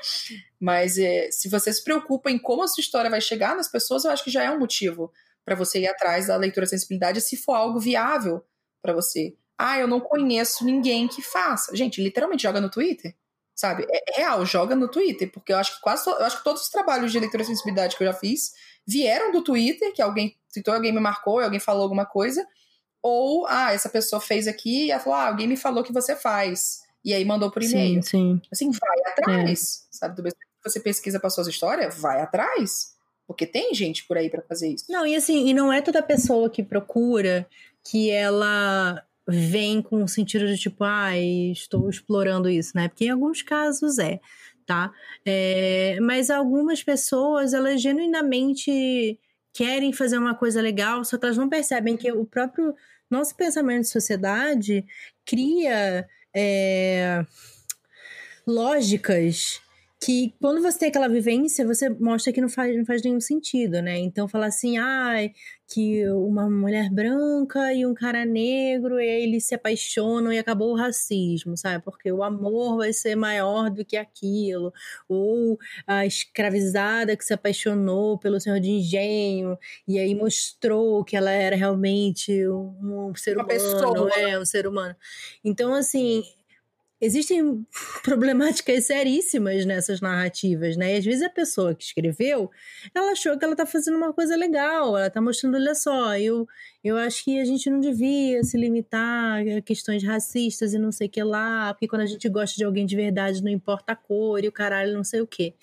[0.60, 4.06] Mas é, se você se preocupa em como a sua história vai chegar nas pessoas,
[4.06, 5.12] eu acho que já é um motivo
[5.44, 8.46] para você ir atrás da leitura sensibilidade se for algo viável
[8.82, 9.36] para você.
[9.58, 11.76] Ah, eu não conheço ninguém que faça.
[11.76, 13.16] Gente, literalmente joga no Twitter.
[13.56, 13.86] Sabe?
[13.90, 16.64] É, é real, joga no Twitter, porque eu acho que quase eu acho que todos
[16.64, 18.54] os trabalhos de leitura de sensibilidade que eu já fiz
[18.86, 22.46] vieram do Twitter, que alguém tweetou, alguém me marcou, alguém falou alguma coisa,
[23.02, 26.16] ou ah, essa pessoa fez aqui e ela falou: ah, alguém me falou que você
[26.16, 26.82] faz.
[27.04, 28.04] E aí mandou por e-mail.
[28.04, 28.42] Sim, sim.
[28.52, 29.88] Assim, vai atrás.
[29.92, 29.98] É.
[29.98, 30.16] Sabe?
[30.16, 32.96] Do mesmo que você pesquisa para suas histórias, vai atrás.
[33.26, 34.86] Porque tem gente por aí para fazer isso.
[34.90, 37.48] Não, e assim, e não é toda pessoa que procura
[37.84, 42.88] que ela vem com o sentido de tipo, ah, estou explorando isso, né?
[42.88, 44.20] Porque em alguns casos é,
[44.72, 44.94] tá?
[45.26, 49.20] É, mas algumas pessoas, elas genuinamente
[49.54, 52.74] querem fazer uma coisa legal, só que elas não percebem que o próprio
[53.10, 54.86] nosso pensamento de sociedade
[55.26, 57.26] cria é,
[58.48, 59.60] lógicas
[60.04, 63.84] que quando você tem aquela vivência, você mostra que não faz, não faz nenhum sentido,
[63.84, 64.00] né?
[64.00, 69.54] Então falar assim, ai, ah, que uma mulher branca e um cara negro, eles se
[69.54, 71.84] apaixonam e acabou o racismo, sabe?
[71.84, 74.74] Porque o amor vai ser maior do que aquilo.
[75.08, 79.56] Ou a escravizada que se apaixonou pelo senhor de engenho
[79.88, 84.20] e aí mostrou que ela era realmente um, um ser uma humano, pessoa.
[84.20, 84.96] é, um ser humano.
[85.44, 86.24] Então, assim,
[87.02, 87.66] existem
[88.04, 90.94] problemáticas seríssimas nessas narrativas, né?
[90.94, 92.52] E às vezes a pessoa que escreveu,
[92.94, 96.48] ela achou que ela tá fazendo uma coisa legal, ela tá mostrando, olha só, eu,
[96.84, 101.08] eu acho que a gente não devia se limitar a questões racistas e não sei
[101.08, 103.96] o que lá, porque quando a gente gosta de alguém de verdade, não importa a
[103.96, 105.56] cor e o caralho, não sei o que.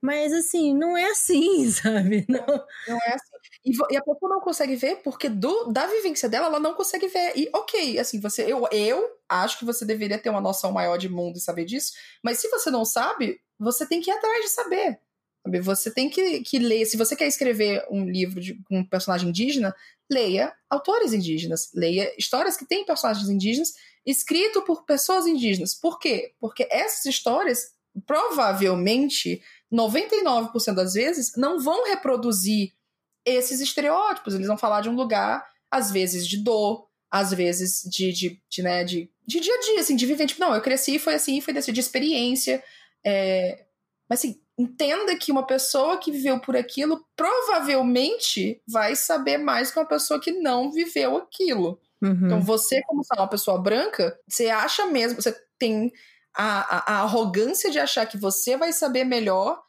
[0.00, 2.24] Mas assim, não é assim, sabe?
[2.28, 2.46] Não,
[2.86, 3.38] não é assim.
[3.64, 7.32] E, a pessoa não consegue ver porque do, da vivência dela, ela não consegue ver.
[7.36, 11.08] E ok, assim, você, eu, eu acho que você deveria ter uma noção maior de
[11.08, 14.50] mundo e saber disso, mas se você não sabe, você tem que ir atrás de
[14.50, 15.00] saber.
[15.44, 15.60] Sabe?
[15.60, 16.84] Você tem que, que ler.
[16.86, 19.74] Se você quer escrever um livro de um personagem indígena,
[20.10, 23.74] leia autores indígenas, leia histórias que têm personagens indígenas
[24.06, 25.74] escrito por pessoas indígenas.
[25.74, 26.34] Por quê?
[26.40, 27.72] Porque essas histórias
[28.06, 32.72] provavelmente 99% das vezes não vão reproduzir
[33.24, 34.34] esses estereótipos.
[34.34, 38.62] Eles vão falar de um lugar, às vezes, de dor, às vezes de, de, de,
[38.62, 41.40] né, de, de dia a dia, assim, de viver, tipo, não, eu cresci, foi assim,
[41.40, 42.62] foi desse, de experiência.
[43.04, 43.64] É...
[44.08, 49.78] Mas assim, entenda que uma pessoa que viveu por aquilo provavelmente vai saber mais que
[49.78, 51.80] uma pessoa que não viveu aquilo.
[52.02, 52.26] Uhum.
[52.26, 55.92] Então, você, como sabe, uma pessoa branca, você acha mesmo, você tem
[56.34, 59.60] a, a, a arrogância de achar que você vai saber melhor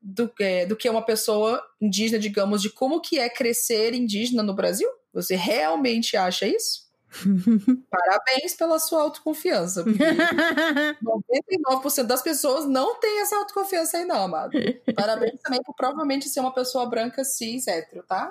[0.00, 4.54] do, é, do que uma pessoa indígena, digamos, de como que é crescer indígena no
[4.54, 4.88] Brasil?
[5.16, 6.86] Você realmente acha isso?
[7.90, 9.84] Parabéns pela sua autoconfiança.
[9.84, 9.84] 99%
[12.04, 14.52] das pessoas não tem essa autoconfiança aí, não, amado.
[14.94, 18.30] Parabéns também por provavelmente ser uma pessoa branca cis hétero, tá?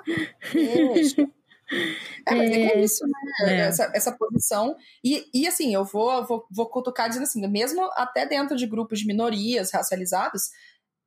[2.28, 3.12] É, mas é, é isso, né?
[3.48, 3.58] É.
[3.62, 4.76] Essa, essa posição.
[5.02, 9.00] E, e assim, eu vou, vou, vou cutucar dizendo assim, mesmo até dentro de grupos
[9.00, 10.50] de minorias racializadas,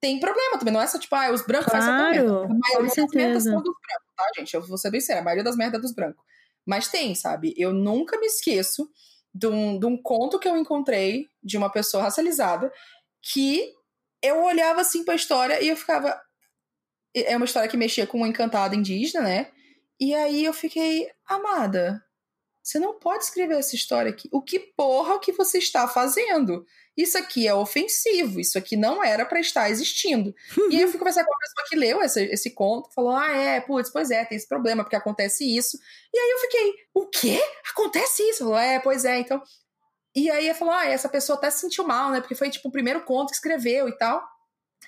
[0.01, 0.73] tem problema também.
[0.73, 2.43] Não é só tipo, ah, os brancos claro, fazem merda.
[2.43, 4.53] A maioria das merdas são dos brancos, tá, gente?
[4.53, 6.23] Eu vou ser bem sério, a maioria das merdas é dos brancos.
[6.65, 7.53] Mas tem, sabe?
[7.57, 8.89] Eu nunca me esqueço
[9.33, 12.71] de um, de um conto que eu encontrei de uma pessoa racializada
[13.21, 13.73] que
[14.21, 16.19] eu olhava assim pra história e eu ficava.
[17.15, 19.51] É uma história que mexia com um encantado indígena, né?
[19.99, 22.03] E aí eu fiquei, amada,
[22.63, 24.29] você não pode escrever essa história aqui.
[24.31, 26.65] O que porra que você está fazendo?
[26.99, 30.35] Isso aqui é ofensivo, isso aqui não era para estar existindo.
[30.69, 33.31] e aí eu fui conversar com uma pessoa que leu esse, esse conto, falou: ah,
[33.31, 35.79] é, putz, pois é, tem esse problema, porque acontece isso.
[36.13, 37.41] E aí eu fiquei, o quê?
[37.71, 38.39] Acontece isso?
[38.39, 39.41] Falou, é, pois é, então.
[40.13, 42.19] E aí ela falou: ah, essa pessoa até se sentiu mal, né?
[42.19, 44.21] Porque foi tipo o primeiro conto que escreveu e tal.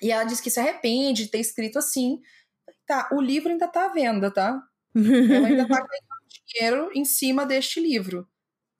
[0.02, 2.20] E ela disse que se arrepende de ter escrito assim.
[2.86, 4.62] Tá, o livro ainda tá à venda, tá?
[4.94, 6.12] Ela ainda tá ganhando
[6.46, 8.28] dinheiro em cima deste livro.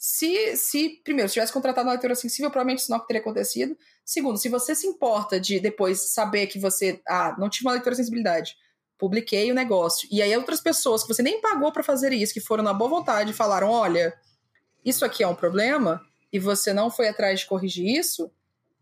[0.05, 3.79] Se, se, primeiro, se tivesse contratado uma leitura sensível, provavelmente isso não teria acontecido.
[4.05, 7.93] Segundo, se você se importa de depois saber que você, ah, não tive uma leitura
[7.93, 8.57] de sensibilidade,
[8.99, 12.41] publiquei o negócio, e aí outras pessoas que você nem pagou para fazer isso, que
[12.41, 14.13] foram na boa vontade, falaram: olha,
[14.85, 18.29] isso aqui é um problema, e você não foi atrás de corrigir isso,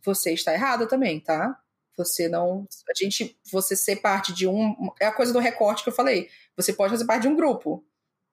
[0.03, 1.55] você está errada também, tá?
[1.99, 2.67] Você não.
[2.89, 3.39] A gente.
[3.53, 4.75] Você ser parte de um.
[4.99, 6.31] É a coisa do recorte que eu falei.
[6.57, 7.85] Você pode fazer parte de um grupo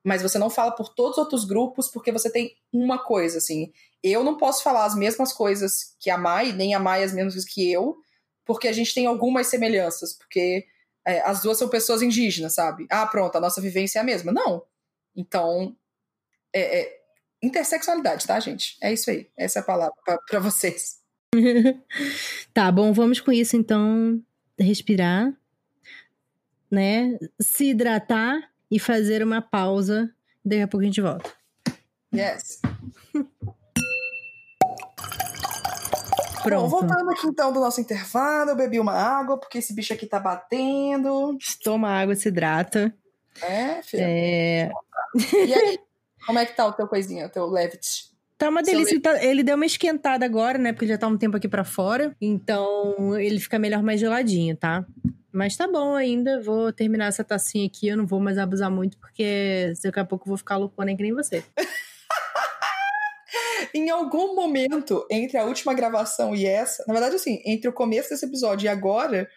[0.07, 3.73] mas você não fala por todos os outros grupos porque você tem uma coisa, assim.
[4.01, 7.33] Eu não posso falar as mesmas coisas que a Mai, nem a Mai as mesmas
[7.33, 7.97] coisas que eu,
[8.45, 10.65] porque a gente tem algumas semelhanças, porque
[11.05, 12.87] é, as duas são pessoas indígenas, sabe?
[12.89, 14.31] Ah, pronto, a nossa vivência é a mesma.
[14.31, 14.63] Não.
[15.13, 15.75] Então,
[16.53, 16.99] é, é
[17.43, 18.77] intersexualidade, tá, gente?
[18.81, 19.29] É isso aí.
[19.35, 19.93] Essa é a palavra
[20.25, 21.01] para vocês.
[22.53, 24.23] tá, bom, vamos com isso então.
[24.57, 25.33] Respirar,
[26.71, 27.19] né?
[27.41, 30.09] Se hidratar e fazer uma pausa.
[30.43, 31.29] Daqui a pouco a gente volta.
[32.13, 32.61] Yes.
[36.43, 36.69] Pronto.
[36.69, 40.05] Bom, voltando aqui então do nosso intervalo, eu bebi uma água, porque esse bicho aqui
[40.05, 41.37] tá batendo.
[41.63, 42.93] Toma água, se hidrata.
[43.41, 44.03] É, filho.
[44.03, 44.71] É...
[45.15, 45.79] E aí,
[46.25, 48.07] como é que tá o teu coisinha, o teu Levit?
[48.37, 49.01] Tá uma delícia.
[49.01, 50.71] Tá, ele deu uma esquentada agora, né?
[50.71, 52.15] Porque já tá um tempo aqui para fora.
[52.21, 54.85] Então ele fica melhor mais geladinho, tá?
[55.37, 58.97] Mas tá bom ainda, vou terminar essa tacinha aqui, eu não vou mais abusar muito,
[58.97, 61.43] porque daqui a pouco eu vou ficar loucona que nem você.
[63.71, 68.09] em algum momento, entre a última gravação e essa, na verdade, assim, entre o começo
[68.09, 69.29] desse episódio e agora,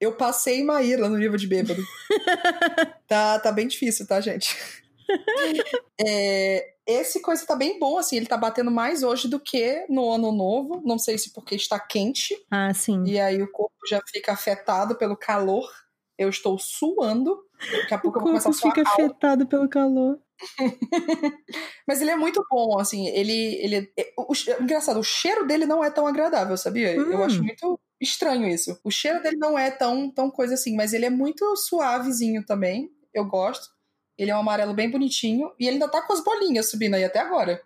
[0.00, 1.82] eu passei Maíra no livro de bêbado.
[3.08, 4.56] tá, tá bem difícil, tá, gente?
[6.00, 10.10] É, esse coisa tá bem bom, assim, ele tá batendo mais hoje do que no
[10.10, 10.82] ano novo.
[10.84, 12.34] Não sei se porque está quente.
[12.50, 13.04] Ah, sim.
[13.04, 15.68] E aí o corpo já fica afetado pelo calor.
[16.16, 17.38] Eu estou suando.
[17.82, 18.74] Daqui a pouco o eu vou começar a suar.
[18.74, 19.02] fica alto.
[19.02, 20.18] afetado pelo calor.
[21.86, 23.56] Mas ele é muito bom, assim, ele.
[23.62, 27.00] ele é, o, engraçado, o cheiro dele não é tão agradável, sabia?
[27.00, 27.12] Hum.
[27.12, 28.78] Eu acho muito estranho isso.
[28.84, 32.90] O cheiro dele não é tão, tão coisa assim, mas ele é muito suavezinho também.
[33.12, 33.77] Eu gosto.
[34.18, 37.04] Ele é um amarelo bem bonitinho e ele ainda tá com as bolinhas subindo aí
[37.04, 37.62] até agora.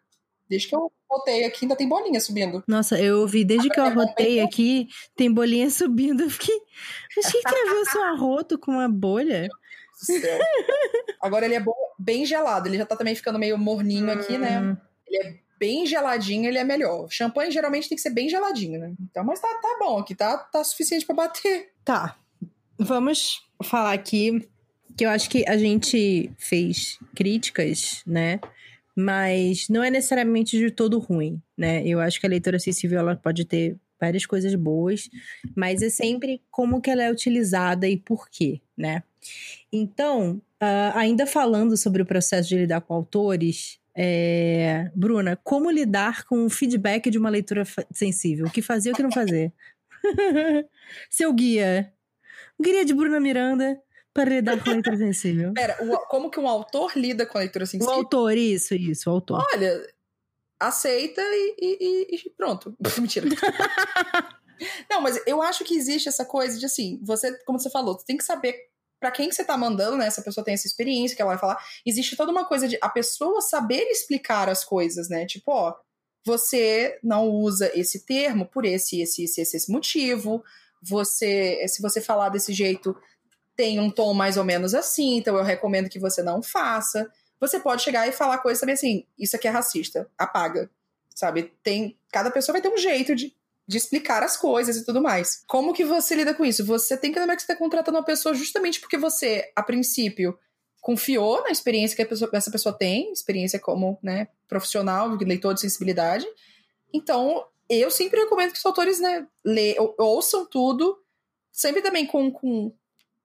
[0.49, 2.63] Desde que eu rotei aqui, ainda tem bolinha subindo.
[2.69, 4.87] Nossa, eu ouvi, desde que eu arrotei aqui,
[5.17, 6.25] tem bolinha subindo.
[6.25, 6.55] Eu fiquei.
[7.17, 9.49] Mas que é ver o seu arroto com uma bolha?
[11.23, 12.69] Agora ele é bom, bem gelado.
[12.69, 14.13] Ele já tá também ficando meio morninho hum.
[14.13, 14.61] aqui, né?
[14.61, 14.77] Hum.
[15.07, 17.09] Ele é bem geladinho, ele é melhor.
[17.09, 18.93] Champanhe geralmente tem que ser bem geladinho, né?
[19.01, 21.73] Então, mas tá, tá bom aqui, tá, tá suficiente para bater.
[21.85, 22.19] Tá.
[22.79, 24.47] Vamos falar aqui
[24.97, 28.41] que eu acho que a gente fez críticas, né?
[28.97, 31.87] Mas não é necessariamente de todo ruim, né?
[31.87, 35.09] Eu acho que a leitura acessível ela pode ter várias coisas boas,
[35.57, 39.03] mas é sempre como que ela é utilizada e por quê, né?
[39.73, 44.91] Então, uh, ainda falando sobre o processo de lidar com autores, é...
[44.95, 48.47] Bruna, como lidar com o feedback de uma leitura sensível?
[48.47, 49.53] O que fazer e o que não fazer?
[51.09, 51.93] Seu guia.
[52.59, 53.81] O guia de Bruna Miranda
[54.15, 55.53] para lidar com a leitura sensível.
[55.55, 57.93] Pera, o, como que um autor lida com a leitura sensível?
[57.93, 59.45] O autor, isso, isso, o autor.
[59.53, 59.87] Olha,
[60.61, 62.77] aceita e, e, e pronto.
[62.99, 63.29] Mentira.
[64.89, 68.07] Não, mas eu acho que existe essa coisa de assim, você, como você falou, você
[68.07, 68.57] tem que saber
[69.01, 70.07] para quem que você tá mandando, né?
[70.07, 71.59] Essa pessoa tem essa experiência que ela vai falar.
[71.85, 75.27] Existe toda uma coisa de a pessoa saber explicar as coisas, né?
[75.27, 75.75] Tipo, ó,
[76.25, 80.45] você não usa esse termo por esse, esse, esse, esse motivo.
[80.81, 82.97] Você, se você falar desse jeito,
[83.57, 87.11] tem um tom mais ou menos assim, então eu recomendo que você não faça.
[87.41, 90.71] Você pode chegar e falar coisas também assim, isso aqui é racista, apaga,
[91.15, 91.53] sabe?
[91.63, 93.35] Tem, cada pessoa vai ter um jeito de,
[93.67, 95.43] de explicar as coisas e tudo mais.
[95.47, 96.65] Como que você lida com isso?
[96.65, 100.39] Você tem que lembrar que você está contratando uma pessoa justamente porque você, a princípio,
[100.81, 106.27] confiou na experiência que pessoa, essa pessoa tem, experiência como né, profissional, leitor de sensibilidade.
[106.93, 111.01] Então, eu sempre recomendo que os autores né, lê, ouçam tudo,
[111.53, 112.73] sempre também com, com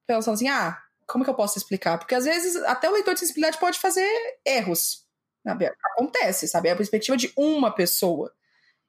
[0.08, 1.97] pensando assim, ah, como que eu posso explicar?
[1.97, 4.08] Porque às vezes até o leitor de sensibilidade pode fazer
[4.45, 5.05] erros.
[5.45, 5.72] Sabe?
[5.93, 6.70] Acontece, sabe?
[6.70, 8.34] É a perspectiva de uma pessoa.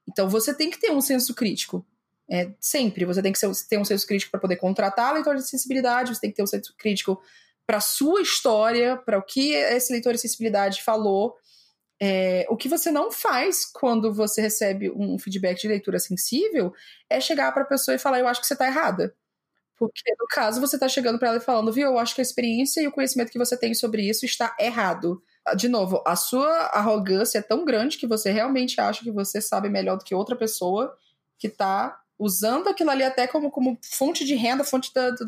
[0.07, 1.85] Então você tem que ter um senso crítico.
[2.29, 3.05] É, sempre.
[3.05, 6.29] Você tem que ter um senso crítico para poder contratar leitor de sensibilidade, você tem
[6.29, 7.21] que ter um senso crítico
[7.65, 11.35] para sua história, para o que esse leitor de sensibilidade falou.
[12.01, 16.73] É, o que você não faz quando você recebe um feedback de leitura sensível
[17.09, 19.13] é chegar para a pessoa e falar: Eu acho que você está errada.
[19.79, 22.21] Porque, no caso, você está chegando para ela e falando, viu, eu acho que a
[22.21, 25.23] experiência e o conhecimento que você tem sobre isso está errado.
[25.55, 29.69] De novo, a sua arrogância é tão grande que você realmente acha que você sabe
[29.69, 30.93] melhor do que outra pessoa
[31.37, 35.11] que está usando aquilo ali até como, como fonte de renda, fonte da.
[35.11, 35.25] Do,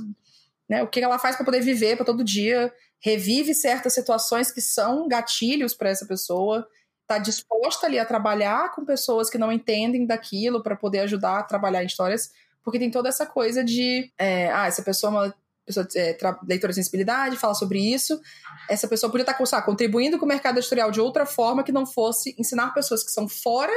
[0.68, 4.60] né, o que ela faz para poder viver para todo dia, revive certas situações que
[4.60, 6.68] são gatilhos para essa pessoa,
[7.04, 11.44] está disposta ali a trabalhar com pessoas que não entendem daquilo para poder ajudar a
[11.44, 12.32] trabalhar histórias
[12.64, 15.36] porque tem toda essa coisa de, é, ah, essa pessoa é uma
[15.66, 18.20] pessoa é, leitora de sensibilidade, fala sobre isso.
[18.70, 21.86] Essa pessoa podia estar sabe, contribuindo com o mercado editorial de outra forma que não
[21.86, 23.74] fosse ensinar pessoas que são fora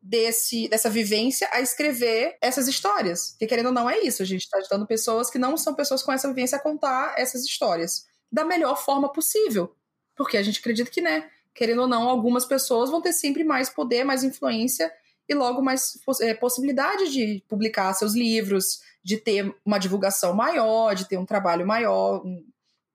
[0.00, 3.30] desse, dessa vivência a escrever essas histórias.
[3.30, 6.02] Porque querendo ou não é isso, a gente está ajudando pessoas que não são pessoas
[6.02, 9.74] com essa vivência a contar essas histórias da melhor forma possível.
[10.16, 13.68] Porque a gente acredita que, né, querendo ou não, algumas pessoas vão ter sempre mais
[13.68, 14.90] poder, mais influência
[15.28, 21.06] e logo mais é, possibilidade de publicar seus livros, de ter uma divulgação maior, de
[21.06, 22.22] ter um trabalho maior,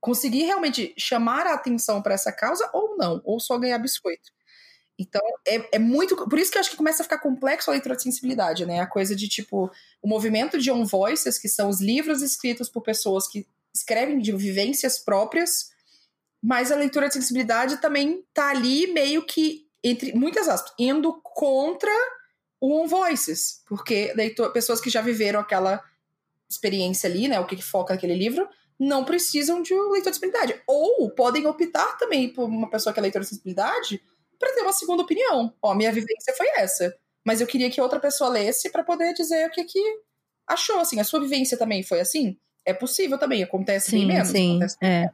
[0.02, 4.32] conseguir realmente chamar a atenção para essa causa ou não, ou só ganhar biscoito.
[4.98, 6.16] Então, é, é, muito.
[6.16, 8.80] Por isso que eu acho que começa a ficar complexo a leitura de sensibilidade, né?
[8.80, 9.72] A coisa de tipo,
[10.02, 14.32] o movimento de on voices, que são os livros escritos por pessoas que escrevem de
[14.34, 15.72] vivências próprias,
[16.42, 21.92] mas a leitura de sensibilidade também tá ali meio que, entre muitas aspas, indo contra
[22.64, 25.84] o On Voices, porque leitor, pessoas que já viveram aquela
[26.50, 28.48] experiência ali, né, o que, que foca naquele livro,
[28.80, 30.62] não precisam de um leitor de sensibilidade.
[30.66, 34.02] Ou podem optar também por uma pessoa que é leitora de sensibilidade
[34.40, 35.54] para ter uma segunda opinião.
[35.62, 36.96] Ó, minha vivência foi essa,
[37.26, 39.84] mas eu queria que outra pessoa lesse para poder dizer o que que
[40.48, 42.38] achou, assim, a sua vivência também foi assim?
[42.66, 44.30] É possível também, acontece sim, bem menos.
[44.30, 45.10] Sim, é.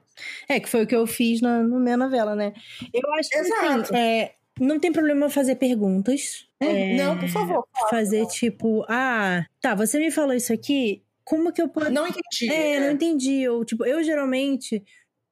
[0.47, 2.53] é, que foi o que eu fiz na, na minha novela, né?
[2.93, 3.81] Eu acho que, Exato.
[3.85, 6.47] Assim, é, não tem problema fazer perguntas.
[6.59, 7.67] É, não, por favor.
[7.89, 11.91] Fazer tipo, ah, tá, você me falou isso aqui, como que eu posso.
[11.91, 12.51] Não entendi.
[12.51, 12.79] É, é.
[12.79, 13.47] não entendi.
[13.47, 14.83] Ou, tipo, eu geralmente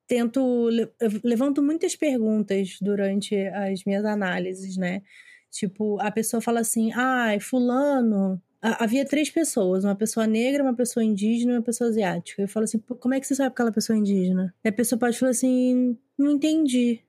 [0.07, 0.69] tento.
[0.99, 5.01] Eu levanto muitas perguntas durante as minhas análises, né?
[5.49, 8.41] Tipo, a pessoa fala assim, ah, fulano.
[8.61, 12.41] Havia três pessoas, uma pessoa negra, uma pessoa indígena e uma pessoa asiática.
[12.41, 14.53] Eu falo assim, como é que você sabe aquela pessoa é indígena?
[14.63, 17.01] E a pessoa pode falar assim, não entendi.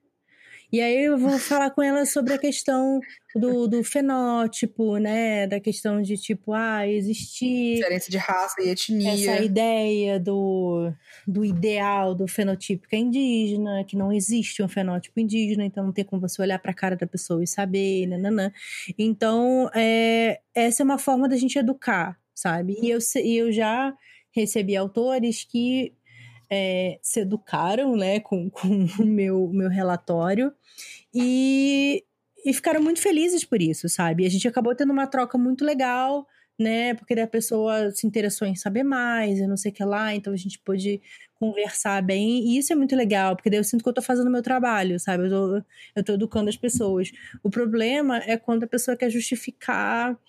[0.71, 2.99] E aí eu vou falar com ela sobre a questão
[3.35, 5.47] do, do fenótipo, né?
[5.47, 7.77] Da questão de tipo, ah, existir.
[7.77, 9.11] Diferença de raça e etnia.
[9.13, 10.91] Essa ideia do,
[11.27, 15.91] do ideal do fenotipo que é indígena, que não existe um fenótipo indígena, então não
[15.91, 18.51] tem como você olhar para a cara da pessoa e saber, nananã.
[18.97, 22.77] Então, é, essa é uma forma da gente educar, sabe?
[22.79, 23.91] E eu, e eu já
[24.31, 25.93] recebi autores que
[26.49, 30.53] é, se educaram né, com, com o meu, meu relatório
[31.13, 32.03] e,
[32.45, 34.25] e ficaram muito felizes por isso, sabe?
[34.25, 36.27] A gente acabou tendo uma troca muito legal,
[36.57, 36.93] né?
[36.93, 40.33] Porque a pessoa se interessou em saber mais e não sei o que lá, então
[40.33, 41.01] a gente pôde
[41.35, 44.27] conversar bem, e isso é muito legal, porque daí eu sinto que eu tô fazendo
[44.27, 45.25] o meu trabalho, sabe?
[45.25, 45.63] Eu tô,
[45.95, 47.11] eu tô educando as pessoas.
[47.41, 50.19] O problema é quando a pessoa quer justificar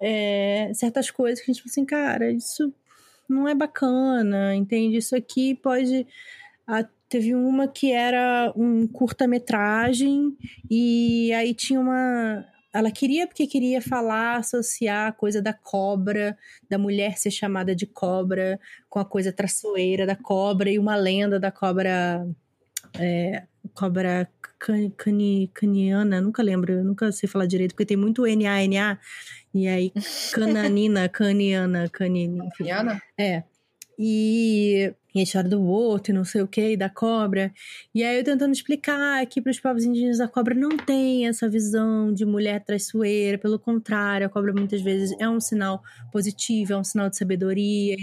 [0.00, 2.72] é, certas coisas que a gente fala assim, cara, isso
[3.28, 4.96] não é bacana, entende?
[4.96, 6.06] Isso aqui pode.
[7.08, 10.36] Teve uma que era um curta-metragem
[10.70, 12.44] e aí tinha uma.
[12.72, 16.36] Ela queria porque queria falar, associar a coisa da cobra,
[16.68, 18.60] da mulher ser chamada de cobra,
[18.90, 22.26] com a coisa traçoeira da cobra e uma lenda da cobra.
[22.98, 23.44] É,
[23.78, 28.98] cobra can, cani, caniana, nunca lembro, nunca sei falar direito, porque tem muito N-A-N-A.
[29.54, 29.92] E aí,
[30.34, 32.48] cananina, caniana, canina.
[32.58, 33.00] Caniana?
[33.16, 33.44] É.
[33.96, 37.52] E, e a história do outro, e não sei o que, da cobra.
[37.94, 41.48] E aí eu tentando explicar que para os povos indígenas a cobra não tem essa
[41.48, 46.76] visão de mulher traiçoeira, pelo contrário, a cobra muitas vezes é um sinal positivo, é
[46.76, 47.96] um sinal de sabedoria.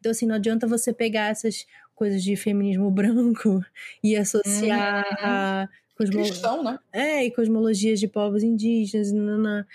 [0.00, 1.64] Então, assim, não adianta você pegar essas
[1.96, 3.64] coisas de feminismo branco
[4.04, 5.16] e associar uhum.
[5.20, 6.22] a cosmo...
[6.22, 6.78] Cristão, né?
[6.92, 9.10] É, e cosmologias de povos indígenas.
[9.10, 9.66] Nanã.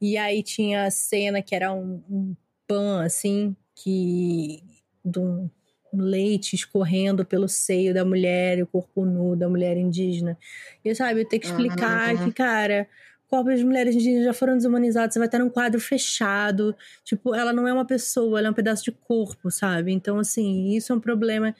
[0.00, 2.36] E aí tinha a cena que era um, um
[2.66, 4.62] pan, assim, que.
[5.04, 5.50] de um
[5.92, 10.38] leite escorrendo pelo seio da mulher e o corpo nu da mulher indígena.
[10.84, 12.24] E sabe, eu tenho que explicar uhum.
[12.24, 12.88] que, cara,
[13.28, 16.74] corpos de mulheres indígenas já foram desumanizados, você vai estar num quadro fechado.
[17.04, 19.92] Tipo, ela não é uma pessoa, ela é um pedaço de corpo, sabe?
[19.92, 21.54] Então, assim, isso é um problema.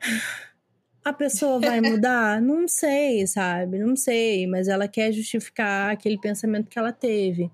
[1.04, 2.40] a pessoa vai mudar?
[2.40, 3.78] Não sei, sabe?
[3.78, 7.50] Não sei, mas ela quer justificar aquele pensamento que ela teve.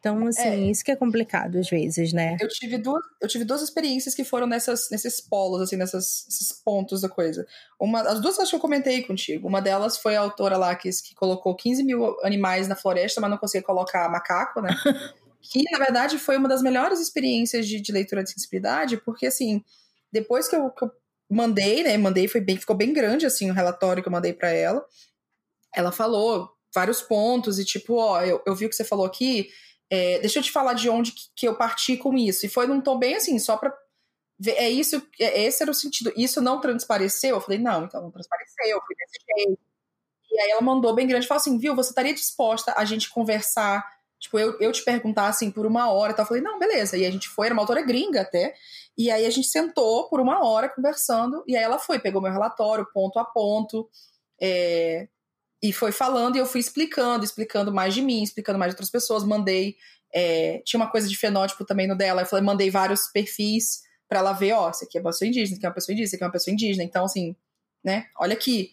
[0.00, 0.56] Então, assim, é.
[0.70, 2.38] isso que é complicado às vezes, né?
[2.40, 6.50] Eu tive duas, eu tive duas experiências que foram nessas, nesses polos, assim, nessas, nesses
[6.52, 7.46] pontos da coisa.
[7.78, 9.46] Uma, as duas acho que eu comentei contigo.
[9.46, 13.28] Uma delas foi a autora lá que, que colocou 15 mil animais na floresta, mas
[13.28, 14.70] não conseguia colocar macaco, né?
[15.42, 19.62] que, na verdade, foi uma das melhores experiências de, de leitura de sensibilidade, porque, assim,
[20.10, 20.90] depois que eu, que eu
[21.30, 21.98] mandei, né?
[21.98, 24.82] Mandei, foi bem, ficou bem grande, assim, o relatório que eu mandei para ela.
[25.74, 29.50] Ela falou vários pontos e, tipo, ó, eu, eu vi o que você falou aqui
[29.90, 32.46] é, deixa eu te falar de onde que, que, eu parti com isso.
[32.46, 33.76] E foi num tom bem assim, só pra
[34.38, 34.52] ver.
[34.52, 36.12] É isso, é, esse era o sentido.
[36.16, 37.36] Isso não transpareceu?
[37.36, 39.60] Eu falei, não, então não transpareceu, foi desse jeito.
[40.30, 43.84] E aí ela mandou bem grande, falou assim, viu, você estaria disposta a gente conversar,
[44.20, 46.22] tipo, eu, eu te perguntar assim por uma hora e tal.
[46.22, 46.96] Eu falei, não, beleza.
[46.96, 48.54] E a gente foi, era uma autora gringa até.
[48.96, 52.30] E aí a gente sentou por uma hora conversando, e aí ela foi, pegou meu
[52.30, 53.88] relatório, ponto a ponto.
[54.40, 55.08] É,
[55.62, 58.90] e foi falando e eu fui explicando, explicando mais de mim, explicando mais de outras
[58.90, 59.24] pessoas.
[59.24, 59.76] Mandei.
[60.12, 62.22] É, tinha uma coisa de fenótipo também no dela.
[62.22, 65.46] Eu falei, mandei vários perfis para ela ver, ó, isso aqui é uma pessoa indígena,
[65.46, 66.84] isso aqui é uma pessoa indígena, isso aqui é uma pessoa indígena.
[66.84, 67.36] Então, assim,
[67.84, 68.06] né?
[68.18, 68.72] Olha aqui.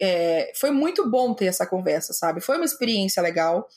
[0.00, 2.40] É, foi muito bom ter essa conversa, sabe?
[2.40, 3.68] Foi uma experiência legal.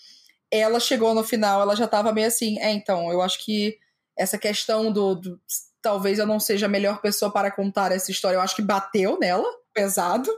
[0.52, 3.78] Ela chegou no final, ela já tava meio assim, é, então, eu acho que
[4.18, 5.40] essa questão do, do
[5.82, 9.18] talvez eu não seja a melhor pessoa para contar essa história, eu acho que bateu
[9.20, 10.30] nela, pesado.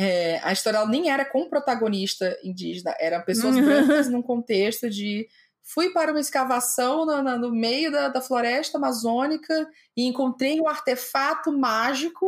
[0.00, 5.26] É, a história nem era com protagonista indígena, eram pessoas brancas num contexto de
[5.64, 10.68] fui para uma escavação no, no, no meio da, da, floresta amazônica e encontrei um
[10.68, 12.26] artefato mágico,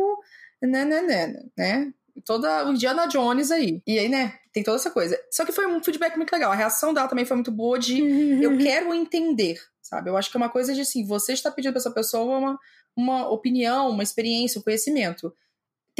[0.61, 1.93] né, né, né, né?
[2.25, 3.81] Toda o Indiana Jones aí.
[3.87, 5.17] E aí, né, tem toda essa coisa.
[5.31, 6.51] Só que foi um feedback muito legal.
[6.51, 7.99] A reação dela também foi muito boa de
[8.43, 10.09] eu quero entender, sabe?
[10.09, 12.59] Eu acho que é uma coisa de assim, você está pedindo para essa pessoa uma,
[12.95, 15.33] uma opinião, uma experiência, um conhecimento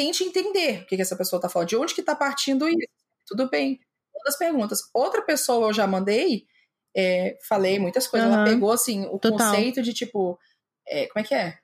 [0.02, 2.88] tente entender o que, que essa pessoa está falando, de onde que está partindo isso.
[3.28, 3.80] Tudo bem.
[4.12, 4.82] Todas as perguntas.
[4.94, 6.48] Outra pessoa eu já mandei,
[6.96, 8.36] é, falei muitas coisas, uhum.
[8.36, 9.38] ela pegou assim o Total.
[9.38, 10.40] conceito de tipo,
[10.88, 11.60] é, como é que é?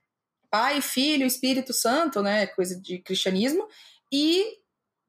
[0.52, 2.46] Pai, Filho, Espírito Santo, né?
[2.48, 3.68] Coisa de cristianismo,
[4.12, 4.46] e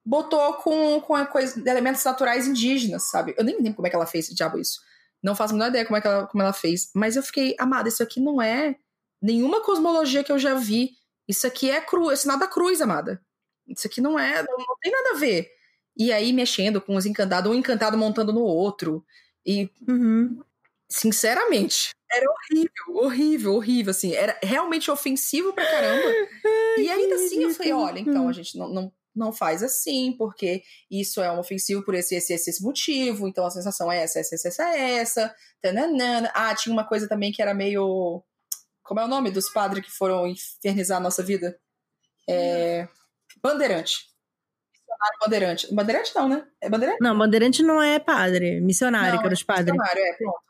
[0.05, 3.35] botou com, com a coisa, elementos naturais indígenas, sabe?
[3.37, 4.81] Eu nem lembro como é que ela fez diabo isso.
[5.23, 6.91] Não faço a menor ideia como é que ela, como ela fez.
[6.95, 8.77] Mas eu fiquei, amada, isso aqui não é
[9.21, 10.93] nenhuma cosmologia que eu já vi
[11.29, 13.23] isso aqui é cru, é sinal da cruz, amada.
[13.67, 15.51] Isso aqui não é, não, não tem nada a ver.
[15.97, 19.05] E aí mexendo com os encantados, um encantado montando no outro.
[19.45, 20.43] E, uhum.
[20.89, 24.15] sinceramente, era horrível, horrível, horrível, assim.
[24.15, 26.09] Era realmente ofensivo pra caramba.
[26.79, 30.63] e ainda assim eu falei, olha, então a gente não, não, não faz assim, porque
[30.91, 34.21] isso é um ofensivo por esse, esse, esse, esse motivo, então a sensação é essa,
[34.21, 35.35] essa, essa, essa, essa.
[35.61, 36.31] Tananana.
[36.35, 38.23] Ah, tinha uma coisa também que era meio
[38.89, 41.61] como é o nome dos padres que foram infernizar a nossa vida?
[42.27, 42.89] É,
[43.43, 44.09] bandeirante.
[44.73, 45.75] Missionário Bandeirante.
[45.75, 46.47] Bandeirante não, né?
[46.59, 46.99] É Bandeirante?
[47.03, 48.63] Não, Bandeirante não é padre.
[48.63, 49.71] Missionário, não, que era os padres.
[49.71, 50.41] Missionário, é, pronto.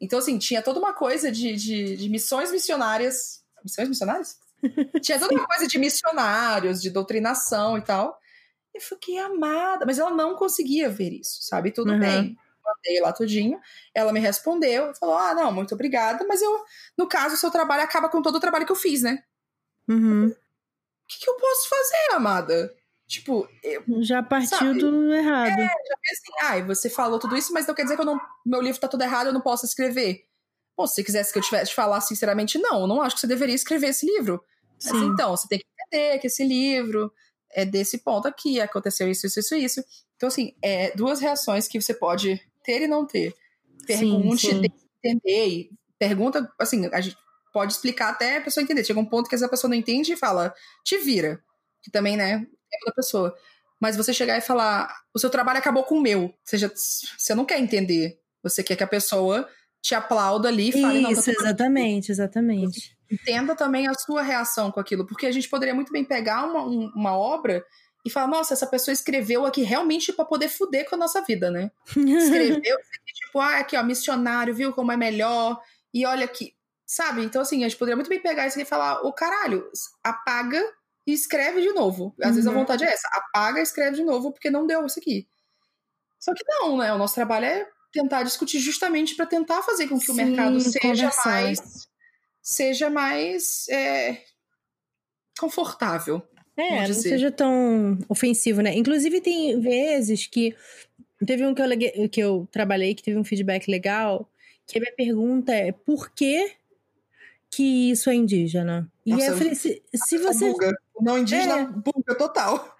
[0.00, 3.42] Então, assim, tinha toda uma coisa de, de, de missões missionárias.
[3.64, 4.36] Missões missionárias?
[5.02, 8.16] tinha toda uma coisa de missionários, de doutrinação e tal.
[8.72, 9.84] E fiquei amada.
[9.84, 11.72] Mas ela não conseguia ver isso, sabe?
[11.72, 11.98] Tudo uhum.
[11.98, 12.36] bem
[12.74, 13.60] mandei lá tudinho.
[13.94, 16.64] Ela me respondeu, falou: Ah, não, muito obrigada, mas eu,
[16.96, 19.22] no caso, o seu trabalho acaba com todo o trabalho que eu fiz, né?
[19.88, 20.26] Uhum.
[20.28, 20.36] O
[21.08, 22.74] que, que eu posso fazer, amada?
[23.06, 24.78] Tipo, eu, já partiu sabe?
[24.78, 25.58] do errado.
[25.58, 28.20] É, já assim, ah, você falou tudo isso, mas não quer dizer que eu não,
[28.44, 30.26] meu livro tá tudo errado, eu não posso escrever.
[30.76, 33.20] Bom, se você quisesse que eu tivesse de falar sinceramente, não, eu não acho que
[33.22, 34.44] você deveria escrever esse livro.
[34.78, 34.92] Sim.
[34.92, 37.10] Mas então, você tem que entender que esse livro
[37.50, 39.84] é desse ponto aqui, aconteceu isso, isso, isso, isso.
[40.16, 43.34] Então, assim, é duas reações que você pode ter e não ter.
[43.86, 44.72] Pergunte, sim, sim.
[45.02, 45.70] entender.
[45.98, 47.16] Pergunta, assim, a gente
[47.50, 48.84] pode explicar até a pessoa entender.
[48.84, 50.54] Chega um ponto que essa pessoa não entende e fala,
[50.84, 51.42] te vira.
[51.82, 53.34] Que também, né, é da pessoa.
[53.80, 56.24] Mas você chegar e falar, o seu trabalho acabou com o meu.
[56.24, 58.20] Ou seja, você não quer entender.
[58.42, 59.48] Você quer que a pessoa
[59.80, 62.96] te aplauda ali e fale, Isso, não, exatamente, exatamente.
[63.10, 66.62] Entenda também a sua reação com aquilo, porque a gente poderia muito bem pegar uma,
[66.64, 67.64] uma obra
[68.08, 71.50] e falar, nossa, essa pessoa escreveu aqui realmente para poder fuder com a nossa vida,
[71.50, 71.70] né?
[71.96, 75.60] Escreveu aqui, tipo, ah, aqui, ó, missionário, viu como é melhor,
[75.94, 76.54] e olha aqui,
[76.86, 77.22] sabe?
[77.22, 79.70] Então, assim, a gente poderia muito bem pegar isso aqui e falar, o caralho,
[80.02, 80.62] apaga
[81.06, 82.14] e escreve de novo.
[82.20, 82.34] Às uhum.
[82.34, 82.58] vezes a uhum.
[82.58, 85.28] vontade é essa, apaga e escreve de novo, porque não deu isso aqui.
[86.18, 86.92] Só que não, né?
[86.92, 90.60] O nosso trabalho é tentar discutir justamente para tentar fazer com que Sim, o mercado
[90.60, 91.88] seja mais
[92.42, 94.22] seja mais é,
[95.38, 96.26] confortável.
[96.58, 98.74] É, não seja tão ofensivo, né?
[98.76, 100.56] Inclusive, tem vezes que.
[101.24, 104.28] Teve um que eu, que eu trabalhei que teve um feedback legal,
[104.66, 106.52] que a minha pergunta é: por que
[107.48, 108.90] que isso é indígena?
[109.06, 110.50] E Nossa, eu falei: se, se você.
[110.50, 110.76] Buga.
[111.00, 112.76] Não indígena, é, buga total.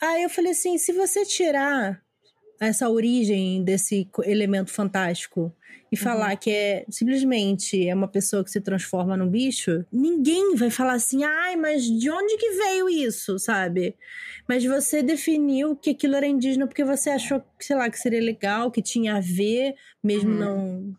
[0.00, 2.02] Aí eu falei assim: se você tirar
[2.60, 5.52] essa origem desse elemento fantástico
[5.90, 6.02] e uhum.
[6.02, 10.92] falar que é simplesmente é uma pessoa que se transforma num bicho, ninguém vai falar
[10.92, 13.96] assim, ai, mas de onde que veio isso, sabe?
[14.46, 18.70] Mas você definiu que aquilo era indígena porque você achou, sei lá, que seria legal,
[18.70, 20.38] que tinha a ver, mesmo uhum.
[20.38, 20.96] não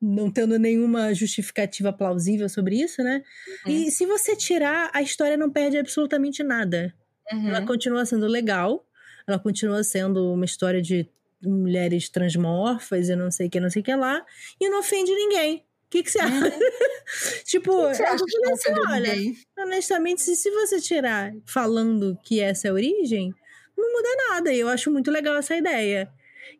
[0.00, 3.20] não tendo nenhuma justificativa plausível sobre isso, né?
[3.66, 3.72] Uhum.
[3.72, 6.94] E se você tirar, a história não perde absolutamente nada.
[7.32, 7.48] Uhum.
[7.48, 8.86] Ela continua sendo legal,
[9.28, 11.08] ela continua sendo uma história de
[11.42, 14.24] mulheres transmorfas e não sei o que, não sei o que lá,
[14.60, 15.58] e não ofende ninguém.
[15.58, 16.34] O que, que você acha?
[17.44, 19.14] tipo, que que acha assim, olha,
[19.58, 23.32] honestamente, se, se você tirar falando que essa é a origem,
[23.76, 24.52] não muda nada.
[24.52, 26.10] E eu acho muito legal essa ideia.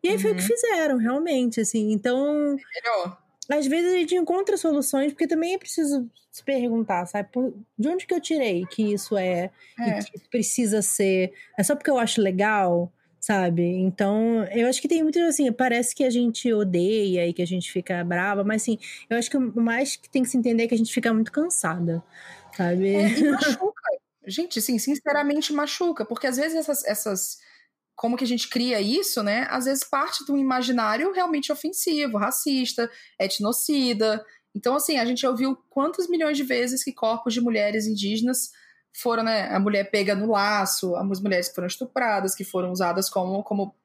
[0.01, 0.21] E aí uhum.
[0.21, 0.47] foi o que uhum.
[0.47, 1.91] fizeram, realmente, assim.
[1.91, 2.55] Então.
[2.55, 7.29] Melhor às vezes a gente encontra soluções, porque também é preciso se perguntar, sabe?
[7.31, 9.99] Por, de onde que eu tirei que isso é, é.
[9.99, 11.33] e que precisa ser?
[11.57, 13.63] É só porque eu acho legal, sabe?
[13.63, 17.47] Então, eu acho que tem muito assim, parece que a gente odeia e que a
[17.47, 18.77] gente fica brava, mas assim,
[19.09, 21.11] eu acho que o mais que tem que se entender é que a gente fica
[21.13, 22.03] muito cansada,
[22.55, 22.93] sabe?
[22.93, 23.81] É, e machuca.
[24.27, 27.39] gente, assim, sinceramente machuca, porque às vezes essas, essas
[27.99, 29.45] como que a gente cria isso, né?
[29.49, 32.89] Às vezes parte de um imaginário realmente ofensivo, racista,
[33.19, 34.25] etnocida.
[34.55, 38.51] Então, assim, a gente ouviu quantas milhões de vezes que corpos de mulheres indígenas
[38.93, 39.53] foram, né?
[39.53, 43.75] A mulher pega no laço, as mulheres que foram estupradas, que foram usadas como, como,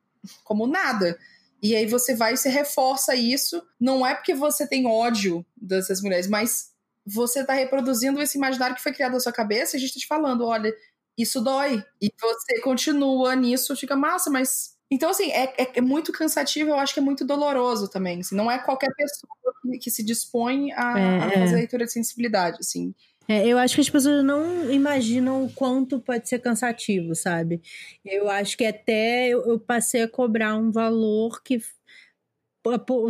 [0.45, 1.19] como nada.
[1.61, 3.61] E aí você vai e se reforça isso.
[3.81, 6.71] Não é porque você tem ódio dessas mulheres, mas
[7.05, 10.01] você está reproduzindo esse imaginário que foi criado na sua cabeça e a gente está
[10.03, 10.73] te falando, olha,
[11.17, 11.83] isso dói.
[12.01, 14.75] E você continua nisso, fica massa, mas.
[14.91, 18.21] Então, assim, é, é, é muito cansativo, eu acho que é muito doloroso também.
[18.21, 21.57] Assim, não é qualquer pessoa que, que se dispõe a, é, a fazer é.
[21.57, 22.95] leitura de sensibilidade, assim.
[23.27, 27.63] É, eu acho que as pessoas não imaginam o quanto pode ser cansativo, sabe?
[28.05, 31.59] Eu acho que até eu, eu passei a cobrar um valor que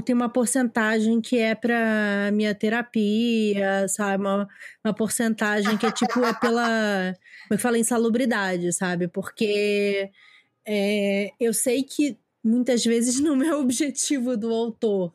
[0.04, 4.22] tem uma porcentagem que é para minha terapia, sabe?
[4.22, 4.48] Uma,
[4.84, 7.14] uma porcentagem que é tipo é pela.
[7.48, 9.06] Como eu falei, insalubridade, sabe?
[9.08, 10.10] Porque
[10.66, 15.14] é, eu sei que muitas vezes não é o objetivo do autor,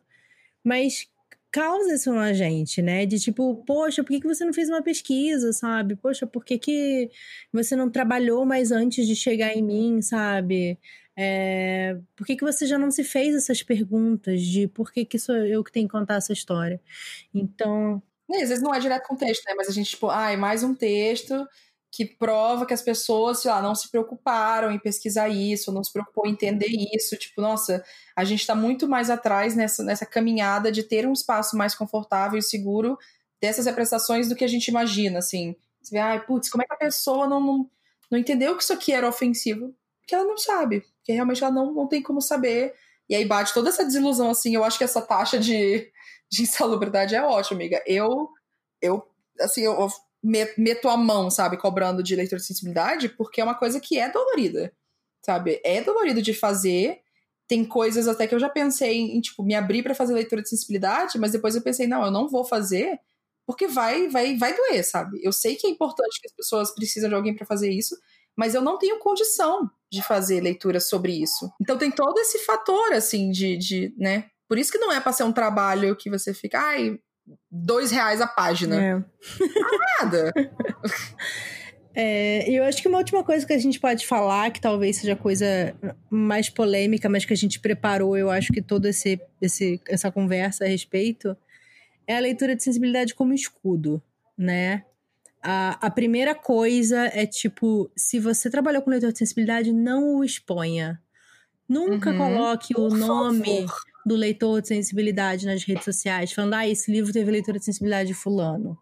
[0.64, 1.08] mas
[1.52, 3.06] causa isso na gente, né?
[3.06, 5.96] De tipo, poxa, por que, que você não fez uma pesquisa, sabe?
[5.96, 7.10] Poxa, por que, que
[7.52, 10.78] você não trabalhou mais antes de chegar em mim, sabe?
[11.22, 15.20] É, por que, que você já não se fez essas perguntas de por que, que
[15.20, 16.80] sou eu que tenho que contar essa história?
[17.36, 18.02] Então.
[18.32, 19.54] às vezes não é direto com texto, né?
[19.54, 21.46] Mas a gente, tipo, ah, mais um texto
[21.92, 25.92] que prova que as pessoas, sei lá, não se preocuparam em pesquisar isso, não se
[25.92, 27.18] preocupou em entender isso.
[27.18, 27.84] Tipo, nossa,
[28.16, 32.40] a gente está muito mais atrás nessa, nessa caminhada de ter um espaço mais confortável
[32.40, 32.98] e seguro
[33.42, 35.54] dessas representações do que a gente imagina, assim.
[35.82, 37.70] Você vê, ai, putz, como é que a pessoa não, não,
[38.10, 39.76] não entendeu que isso aqui era ofensivo?
[40.00, 42.76] Porque ela não sabe porque realmente ela não, não tem como saber.
[43.10, 44.54] E aí bate toda essa desilusão, assim.
[44.54, 45.92] Eu acho que essa taxa de,
[46.30, 47.82] de insalubridade é ótima, amiga.
[47.88, 48.30] Eu,
[48.80, 49.04] eu
[49.40, 49.90] assim, eu, eu
[50.22, 54.12] meto a mão, sabe, cobrando de leitura de sensibilidade, porque é uma coisa que é
[54.12, 54.72] dolorida,
[55.26, 55.60] sabe?
[55.64, 57.00] É dolorido de fazer.
[57.48, 60.50] Tem coisas até que eu já pensei em, tipo, me abrir para fazer leitura de
[60.50, 63.00] sensibilidade, mas depois eu pensei, não, eu não vou fazer,
[63.48, 65.20] porque vai, vai, vai doer, sabe?
[65.24, 67.98] Eu sei que é importante que as pessoas precisam de alguém para fazer isso,
[68.40, 71.52] mas eu não tenho condição de fazer leitura sobre isso.
[71.62, 74.28] Então tem todo esse fator, assim, de, de né?
[74.48, 76.98] Por isso que não é para ser um trabalho que você fica, ai,
[77.52, 78.82] dois reais a página.
[78.82, 78.94] É.
[78.94, 80.34] Ah, nada.
[82.02, 85.18] É, eu acho que uma última coisa que a gente pode falar, que talvez seja
[85.18, 85.76] coisa
[86.10, 90.64] mais polêmica, mas que a gente preparou, eu acho que toda esse, esse, essa conversa
[90.64, 91.36] a respeito,
[92.08, 94.02] é a leitura de sensibilidade como escudo,
[94.38, 94.86] né?
[95.42, 100.24] A, a primeira coisa é tipo, se você trabalhou com leitor de sensibilidade, não o
[100.24, 101.02] exponha.
[101.68, 102.18] Nunca uhum.
[102.18, 103.82] coloque Por o nome favor.
[104.06, 108.08] do leitor de sensibilidade nas redes sociais, falando, ah, esse livro teve leitura de sensibilidade
[108.08, 108.78] de fulano.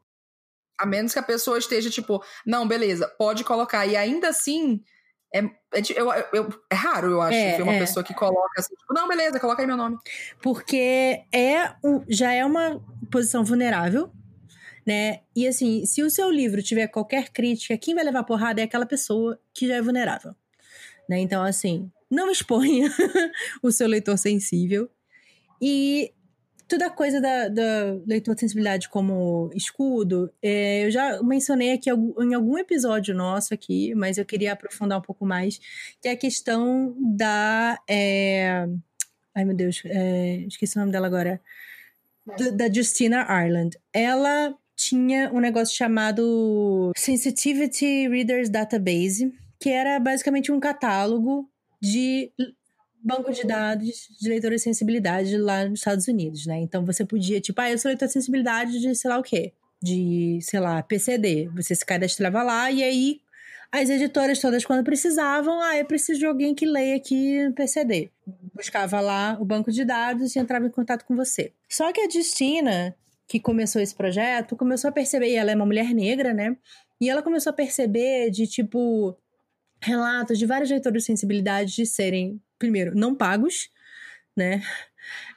[0.80, 3.86] A menos que a pessoa esteja tipo, não, beleza, pode colocar.
[3.86, 4.82] E ainda assim,
[5.34, 7.80] é, é, eu, eu, é raro, eu acho, é, ver uma é.
[7.80, 9.97] pessoa que coloca assim, tipo, não, beleza, coloca aí meu nome.
[10.41, 11.74] Porque é
[12.08, 12.82] já é uma
[13.12, 14.12] posição vulnerável,
[14.88, 15.20] né?
[15.36, 18.86] E assim, se o seu livro tiver qualquer crítica, quem vai levar porrada é aquela
[18.86, 20.34] pessoa que já é vulnerável,
[21.10, 21.20] né?
[21.20, 22.90] Então, assim, não exponha
[23.62, 24.90] o seu leitor sensível
[25.62, 26.14] e
[26.70, 31.90] toda a coisa da, da leitura de sensibilidade como escudo, é, eu já mencionei aqui
[31.90, 35.60] em algum episódio nosso aqui, mas eu queria aprofundar um pouco mais,
[36.02, 37.78] que é a questão da...
[37.90, 38.66] É,
[39.36, 41.42] ai, meu Deus, é, esqueci o nome dela agora.
[42.56, 43.78] Da Justina Ireland.
[43.94, 51.49] Ela tinha um negócio chamado Sensitivity Readers Database, que era basicamente um catálogo
[51.82, 52.32] de
[53.03, 56.59] banco de dados de leitura de sensibilidade lá nos Estados Unidos, né?
[56.59, 59.53] Então você podia, tipo, ah, eu sou leitor de sensibilidade de sei lá o quê,
[59.82, 61.49] de, sei lá, PCD.
[61.55, 63.21] Você se cadastrava lá e aí
[63.71, 68.11] as editoras todas, quando precisavam, ah, eu preciso de alguém que leia aqui no PCD.
[68.53, 71.51] Buscava lá o banco de dados e entrava em contato com você.
[71.67, 72.95] Só que a Justina,
[73.28, 76.55] que começou esse projeto, começou a perceber, e ela é uma mulher negra, né?
[76.99, 79.17] E ela começou a perceber de, tipo,
[79.82, 83.69] relatos de vários leitores de sensibilidade de serem, primeiro, não pagos,
[84.36, 84.61] né?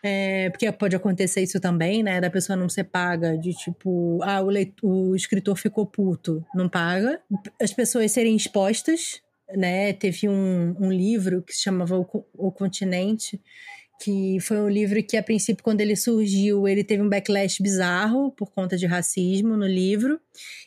[0.02, 2.20] É, porque pode acontecer isso também, né?
[2.20, 6.68] Da pessoa não ser paga, de tipo, ah, o, leitor, o escritor ficou puto, não
[6.68, 7.20] paga.
[7.60, 9.20] As pessoas serem expostas,
[9.54, 9.92] né?
[9.92, 13.40] Teve um, um livro que se chamava O, o Continente,
[14.00, 18.30] que foi um livro que, a princípio, quando ele surgiu, ele teve um backlash bizarro
[18.32, 20.18] por conta de racismo no livro.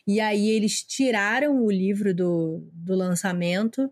[0.06, 3.92] E aí eles tiraram o livro do, do lançamento.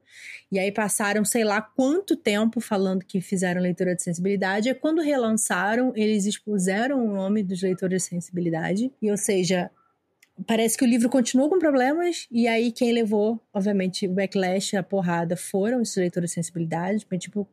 [0.52, 4.70] E aí passaram, sei lá quanto tempo falando que fizeram leitura de sensibilidade.
[4.70, 8.92] E quando relançaram, eles expuseram o nome dos leitores de sensibilidade.
[9.02, 9.72] E, ou seja,
[10.46, 14.84] parece que o livro continuou com problemas, e aí quem levou, obviamente, o backlash, a
[14.84, 17.06] porrada, foram os leitores de sensibilidade.
[17.18, 17.48] Tipo,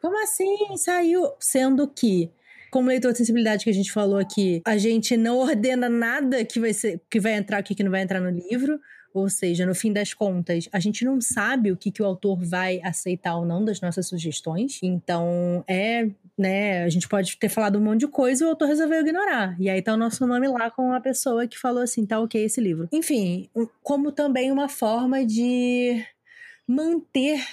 [0.00, 1.32] como assim saiu?
[1.38, 2.30] Sendo que
[2.70, 6.58] como leitor de sensibilidade que a gente falou aqui, a gente não ordena nada que
[6.58, 8.80] vai ser que vai entrar aqui que não vai entrar no livro.
[9.14, 12.42] Ou seja, no fim das contas, a gente não sabe o que, que o autor
[12.42, 14.78] vai aceitar ou não das nossas sugestões.
[14.82, 18.68] Então, é, né, a gente pode ter falado um monte de coisa e o autor
[18.68, 19.54] resolveu ignorar.
[19.60, 22.42] E aí tá o nosso nome lá com a pessoa que falou assim, tá ok
[22.42, 22.88] esse livro.
[22.90, 23.50] Enfim,
[23.82, 26.02] como também uma forma de
[26.66, 27.44] manter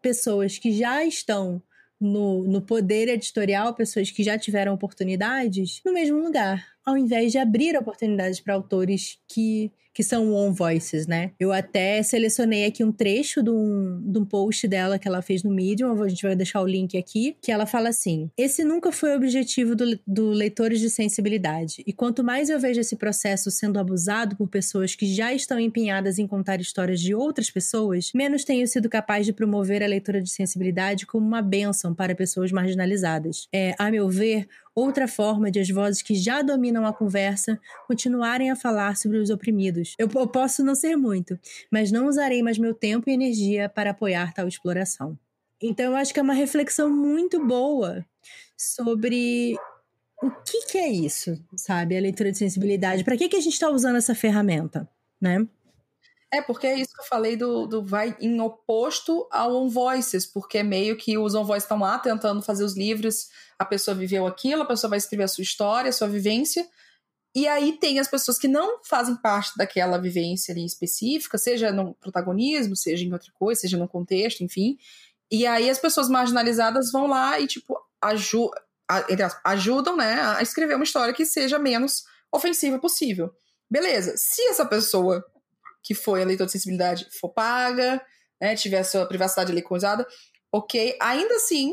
[0.00, 1.62] pessoas que já estão
[2.00, 7.38] no, no poder editorial, pessoas que já tiveram oportunidades, no mesmo lugar, ao invés de
[7.38, 9.70] abrir oportunidades para autores que
[10.00, 11.32] que são on voices, né?
[11.38, 15.42] Eu até selecionei aqui um trecho de um, de um post dela que ela fez
[15.42, 18.90] no Medium, a gente vai deixar o link aqui, que ela fala assim: Esse nunca
[18.90, 23.50] foi o objetivo do, do leitores de sensibilidade, e quanto mais eu vejo esse processo
[23.50, 28.42] sendo abusado por pessoas que já estão empenhadas em contar histórias de outras pessoas, menos
[28.42, 33.48] tenho sido capaz de promover a leitura de sensibilidade como uma bênção para pessoas marginalizadas.
[33.52, 34.48] É, a meu ver,
[34.80, 39.30] outra forma de as vozes que já dominam a conversa continuarem a falar sobre os
[39.30, 39.94] oprimidos.
[39.98, 41.38] Eu, eu posso não ser muito,
[41.70, 45.18] mas não usarei mais meu tempo e energia para apoiar tal exploração.
[45.62, 48.04] Então eu acho que é uma reflexão muito boa
[48.56, 49.56] sobre
[50.22, 51.96] o que, que é isso, sabe?
[51.96, 53.04] A leitura de sensibilidade.
[53.04, 54.88] Para que, que a gente está usando essa ferramenta,
[55.20, 55.46] né?
[56.32, 60.24] É, porque é isso que eu falei do, do vai em oposto ao On Voices,
[60.24, 63.28] porque meio que os On Voices estão lá tentando fazer os livros,
[63.60, 66.66] a pessoa viveu aquilo, a pessoa vai escrever a sua história, a sua vivência,
[67.34, 71.94] e aí tem as pessoas que não fazem parte daquela vivência ali específica, seja no
[71.94, 74.78] protagonismo, seja em outra coisa, seja no contexto, enfim.
[75.30, 78.50] E aí as pessoas marginalizadas vão lá e, tipo, aju
[79.44, 82.02] ajudam, né, a escrever uma história que seja menos
[82.32, 83.30] ofensiva possível.
[83.70, 85.24] Beleza, se essa pessoa
[85.80, 88.04] que foi a leitura de sensibilidade for paga,
[88.40, 90.04] né, tiver a sua privacidade ali coisada,
[90.50, 91.72] ok, ainda assim,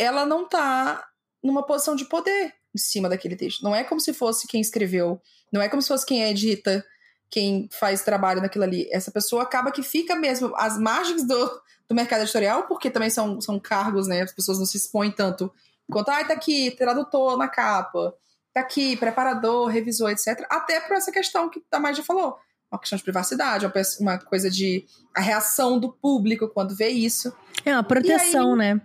[0.00, 1.06] ela não tá
[1.44, 3.62] numa posição de poder em cima daquele texto.
[3.62, 5.20] Não é como se fosse quem escreveu,
[5.52, 6.84] não é como se fosse quem edita,
[7.28, 8.88] quem faz trabalho naquilo ali.
[8.90, 13.40] Essa pessoa acaba que fica mesmo às margens do, do mercado editorial, porque também são,
[13.42, 14.22] são cargos, né?
[14.22, 15.52] As pessoas não se expõem tanto.
[15.88, 18.14] Enquanto, ah, tá aqui, tradutor na capa,
[18.54, 20.46] tá aqui, preparador, revisor, etc.
[20.48, 22.38] Até por essa questão que a Maia já falou
[22.70, 23.66] uma questão de privacidade,
[23.98, 27.34] uma coisa de a reação do público quando vê isso.
[27.64, 28.80] É uma proteção, aí, né?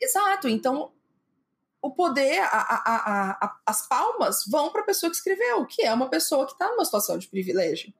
[0.00, 0.48] Exato.
[0.48, 0.92] Então,
[1.80, 5.92] o poder, a, a, a, as palmas vão para a pessoa que escreveu, que é
[5.92, 7.92] uma pessoa que está numa situação de privilégio.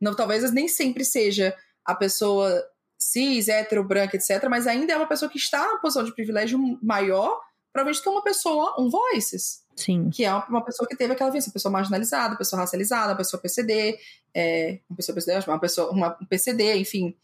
[0.00, 2.64] Não, talvez nem sempre seja a pessoa
[2.98, 6.58] cis, hétero, branca, etc., mas ainda é uma pessoa que está numa posição de privilégio
[6.82, 7.40] maior,
[7.72, 9.64] provavelmente que é uma pessoa, um voices.
[9.76, 10.08] Sim.
[10.08, 13.98] Que é uma pessoa que teve aquela vivência, pessoa marginalizada, pessoa racializada, pessoa PCD,
[14.34, 17.14] é, uma pessoa PCD, uma pessoa, uma, um PCD, enfim.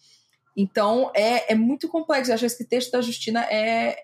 [0.55, 2.31] Então, é, é muito complexo.
[2.31, 3.97] Eu acho que esse texto da Justina é,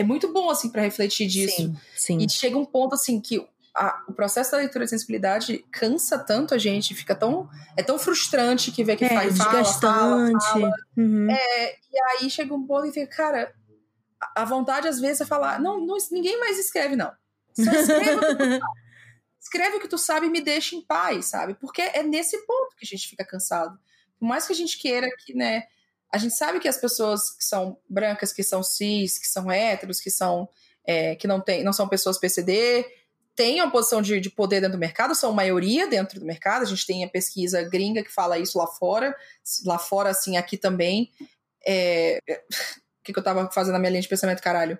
[0.00, 1.56] é muito bom, assim, para refletir disso.
[1.56, 2.18] Sim, sim.
[2.18, 6.54] E chega um ponto, assim, que a, o processo da leitura de sensibilidade cansa tanto
[6.54, 7.48] a gente, fica tão.
[7.76, 9.80] É tão frustrante que vê que é, faz, desgastante.
[9.80, 10.72] fala, fala.
[10.96, 11.30] Uhum.
[11.30, 13.54] É, e aí chega um ponto e fica, cara,
[14.34, 17.12] a vontade às vezes é falar: não, não ninguém mais escreve, não.
[17.54, 18.60] Só escreve o que tu sabe.
[19.40, 21.54] Escreve o que tu sabe e me deixa em paz, sabe?
[21.54, 23.78] Porque é nesse ponto que a gente fica cansado.
[24.18, 25.64] Por mais que a gente queira que, né?
[26.12, 30.00] A gente sabe que as pessoas que são brancas, que são cis, que são héteros,
[30.00, 30.48] que são
[30.84, 32.84] é, que não, tem, não são pessoas PCD,
[33.36, 36.62] têm uma posição de, de poder dentro do mercado, são maioria dentro do mercado.
[36.62, 39.16] A gente tem a pesquisa gringa que fala isso lá fora,
[39.64, 41.10] lá fora, assim, aqui também.
[41.66, 42.18] É...
[43.00, 44.78] O que, que eu tava fazendo na minha linha de pensamento, caralho?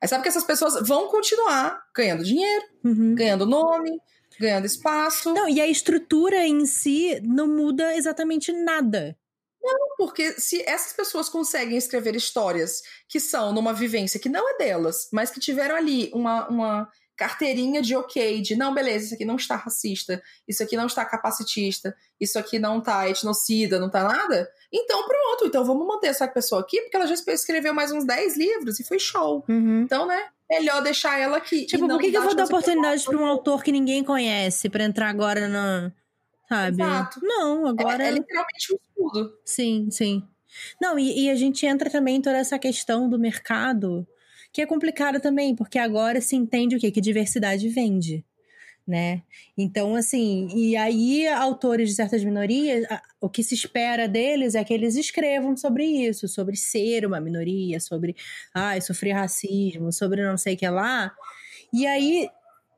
[0.00, 3.16] Aí sabe que essas pessoas vão continuar ganhando dinheiro, Uhum.
[3.16, 4.00] ganhando nome,
[4.38, 5.34] ganhando espaço.
[5.34, 9.16] Não, e a estrutura em si não muda exatamente nada.
[9.96, 15.08] Porque se essas pessoas conseguem escrever histórias que são numa vivência que não é delas,
[15.12, 19.34] mas que tiveram ali uma, uma carteirinha de ok, de não, beleza, isso aqui não
[19.34, 24.48] está racista, isso aqui não está capacitista, isso aqui não está etnocida, não está nada,
[24.72, 28.36] então pronto, então vamos manter essa pessoa aqui, porque ela já escreveu mais uns 10
[28.36, 29.44] livros e foi show.
[29.48, 29.82] Uhum.
[29.82, 31.66] Então, né, melhor deixar ela aqui.
[31.66, 34.68] Tipo, não por que, que eu vou dar oportunidade pra um autor que ninguém conhece
[34.68, 35.92] pra entrar agora na.
[36.48, 36.82] Sabe?
[36.82, 37.20] Exato.
[37.22, 38.04] Não, agora.
[38.04, 39.38] É, é literalmente um estudo.
[39.44, 40.22] Sim, sim.
[40.80, 44.06] Não, e, e a gente entra também em toda essa questão do mercado,
[44.52, 46.90] que é complicada também, porque agora se entende o quê?
[46.90, 48.24] Que diversidade vende,
[48.86, 49.22] né?
[49.56, 52.86] Então, assim, e aí autores de certas minorias,
[53.20, 57.78] o que se espera deles é que eles escrevam sobre isso, sobre ser uma minoria,
[57.78, 58.16] sobre,
[58.54, 61.12] ai, sofrer racismo, sobre não sei o que lá.
[61.72, 62.30] E aí,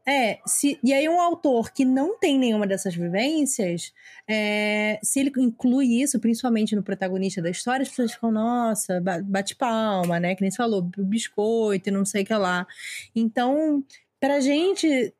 [0.07, 3.93] é, se, e aí um autor que não tem nenhuma dessas vivências,
[4.29, 9.23] é, se ele inclui isso, principalmente no protagonista da história, as pessoas ficam, nossa, ba-
[9.23, 10.35] bate palma, né?
[10.35, 12.67] Que nem você falou, biscoito e não sei o que lá.
[13.15, 13.85] Então,
[14.19, 15.15] pra gente,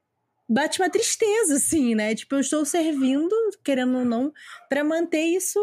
[0.49, 2.15] bate uma tristeza, assim, né?
[2.15, 4.33] Tipo, eu estou servindo, querendo ou não,
[4.69, 5.59] pra manter isso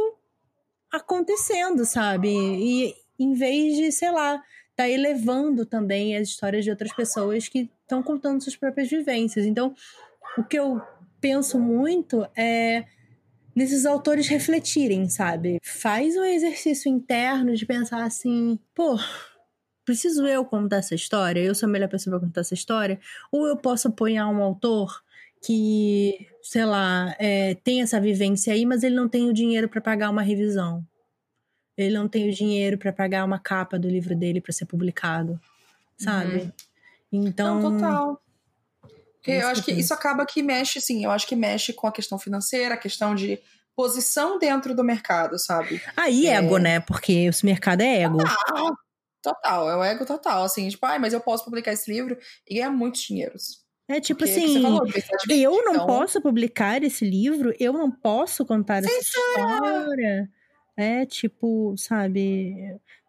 [0.91, 2.30] acontecendo, sabe?
[2.30, 4.41] E em vez de, sei lá,
[4.76, 9.45] tá elevando também as histórias de outras pessoas que estão contando suas próprias vivências.
[9.45, 9.73] Então,
[10.38, 10.81] o que eu
[11.21, 12.85] penso muito é
[13.55, 15.57] nesses autores refletirem, sabe?
[15.63, 18.99] Faz um exercício interno de pensar assim, pô,
[19.83, 21.39] preciso eu contar essa história?
[21.39, 22.99] Eu sou a melhor pessoa para contar essa história?
[23.31, 25.01] Ou eu posso apoiar um autor
[25.43, 29.81] que, sei lá, é, tem essa vivência aí, mas ele não tem o dinheiro para
[29.81, 30.85] pagar uma revisão.
[31.75, 35.39] Ele não tem o dinheiro para pagar uma capa do livro dele para ser publicado,
[35.97, 36.51] sabe?
[37.12, 38.22] Então, Não, total.
[38.82, 41.74] Porque É eu acho que que isso acaba que mexe, sim, eu acho que mexe
[41.74, 43.39] com a questão financeira, a questão de
[43.76, 45.82] posição dentro do mercado, sabe?
[45.95, 46.36] aí É.
[46.36, 46.80] ego, né?
[46.80, 48.18] Porque esse mercado é ego.
[48.26, 48.72] Ah,
[49.22, 52.55] total, é o ego total, assim, tipo, ai, mas eu posso publicar esse livro e
[52.55, 53.66] ganhar muitos dinheiros.
[53.89, 54.86] É tipo Porque é que assim, falou,
[55.30, 60.30] eu não então- posso publicar esse livro, eu não posso contar essa história.
[60.76, 62.53] É tipo, sabe?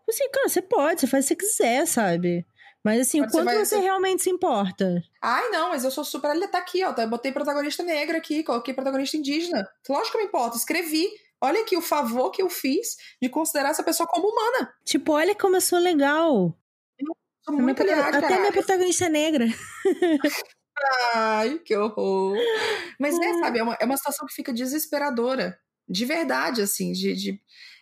[0.08, 2.46] Assim, cara, você pode, você faz se você quiser, sabe?
[2.88, 5.02] Mas assim, o você quanto vai- você realmente se importa?
[5.22, 6.30] Ai, não, mas eu sou super.
[6.30, 6.92] Ele tá aqui, ó.
[6.92, 7.02] tá?
[7.02, 9.68] Eu botei protagonista negra aqui, coloquei protagonista indígena.
[9.88, 11.08] Lógico que me importa, escrevi.
[11.40, 14.72] Olha aqui o favor que eu fiz de considerar essa pessoa como humana.
[14.84, 16.56] Tipo, olha como eu sou legal.
[17.44, 18.40] Sou A minha muito prota- aliada, até caralho.
[18.40, 19.46] minha protagonista é negra.
[21.14, 22.36] Ai, que horror.
[22.98, 23.38] Mas, né, É.
[23.40, 25.58] sabe, é uma, é uma situação que fica desesperadora.
[25.88, 27.14] De verdade, assim, de.
[27.14, 27.40] de...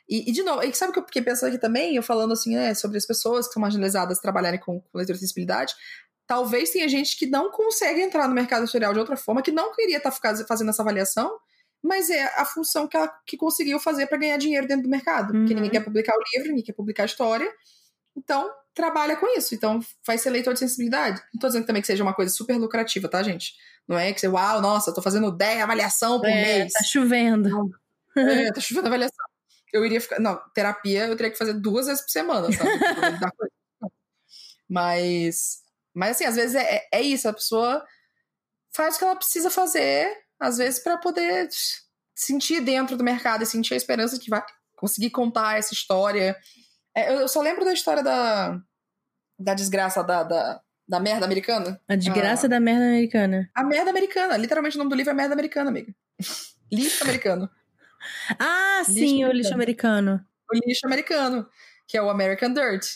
[0.09, 1.97] E, e, de novo, e sabe o que eu fiquei pensando aqui também?
[1.97, 5.25] Eu falando assim, né, sobre as pessoas que são marginalizadas trabalharem com, com leitura de
[5.25, 5.75] acessibilidade.
[6.27, 9.73] Talvez tenha gente que não consegue entrar no mercado editorial de outra forma, que não
[9.75, 11.37] queria estar fazendo essa avaliação,
[11.83, 15.33] mas é a função que ela que conseguiu fazer para ganhar dinheiro dentro do mercado.
[15.33, 15.61] Porque Uhum.
[15.61, 17.49] ninguém quer publicar o livro, ninguém quer publicar a história.
[18.17, 19.55] Então, trabalha com isso.
[19.55, 21.21] Então, vai ser leitor de sensibilidade.
[21.35, 23.55] Não tô dizendo também que seja uma coisa super lucrativa, tá, gente?
[23.87, 26.73] Não é que você, uau, nossa, tô fazendo 10 avaliação por É, mês.
[26.73, 27.71] tá chovendo.
[28.17, 29.25] É, tá chovendo avaliação.
[29.77, 30.19] Eu iria ficar.
[30.21, 32.71] Não, terapia eu teria que fazer duas vezes por semana, sabe?
[32.71, 33.93] Isso.
[34.69, 35.59] mas.
[35.95, 37.83] Mas assim, às vezes é, é- é isso, a pessoa
[38.75, 41.49] faz o que ela precisa fazer, às vezes, para poder
[42.15, 44.43] sentir dentro do mercado e sentir a esperança de que vai
[44.77, 46.37] conseguir contar essa história.
[46.95, 48.61] É, eu eu só lembro da história da,
[49.39, 51.81] da desgraça da, da, da merda americana.
[51.89, 52.51] A desgraça Ah.
[52.51, 53.51] da merda americana.
[53.55, 54.37] A merda americana.
[54.37, 55.95] Literalmente o nome do livro é Merda Americana, amiga.
[56.71, 57.49] Lixo americano.
[58.39, 60.25] Ah, Lixo sim, o lixo americano.
[60.53, 61.49] o lixo americano,
[61.87, 62.87] que é o American Dirt.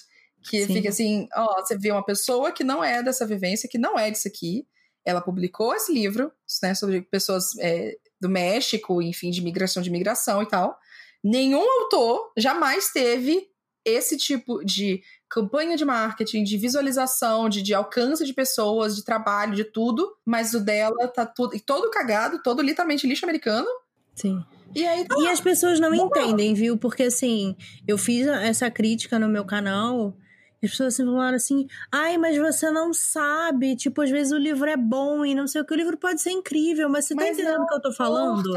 [0.43, 0.75] Que Sim.
[0.75, 4.11] fica assim, ó, você vê uma pessoa que não é dessa vivência, que não é
[4.11, 4.67] disso aqui.
[5.05, 6.33] Ela publicou esse livro,
[6.63, 10.79] né, sobre pessoas é, do México, enfim, de migração, de migração e tal.
[11.23, 13.49] Nenhum autor jamais teve
[13.85, 19.55] esse tipo de campanha de marketing, de visualização, de, de alcance de pessoas, de trabalho,
[19.55, 23.69] de tudo, mas o dela tá tudo, e todo cagado, todo literalmente lixo americano.
[24.15, 24.43] Sim.
[24.75, 26.77] E aí tá E as pessoas não entendem, viu?
[26.77, 27.57] Porque assim,
[27.87, 30.17] eu fiz essa crítica no meu canal.
[30.63, 33.77] E as pessoas sempre falaram assim: ai, mas você não sabe.
[33.77, 35.75] Tipo, às vezes o livro é bom e não sei o que.
[35.75, 38.53] O livro pode ser incrível, mas você tá Mas entendendo o que eu tô falando?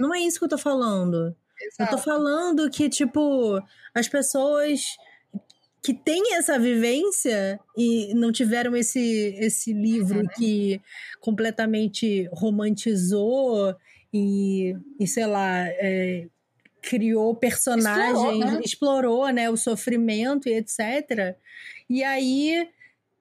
[0.00, 1.34] Não é isso que eu tô falando.
[1.78, 1.98] Eu tô Exato.
[1.98, 3.60] falando que, tipo,
[3.94, 4.80] as pessoas
[5.82, 10.28] que têm essa vivência e não tiveram esse, esse livro uhum.
[10.36, 10.80] que
[11.20, 13.74] completamente romantizou
[14.12, 16.26] e, e sei lá, é,
[16.82, 18.60] criou personagens, explorou né?
[18.64, 21.36] explorou né, o sofrimento e etc.
[21.88, 22.68] E aí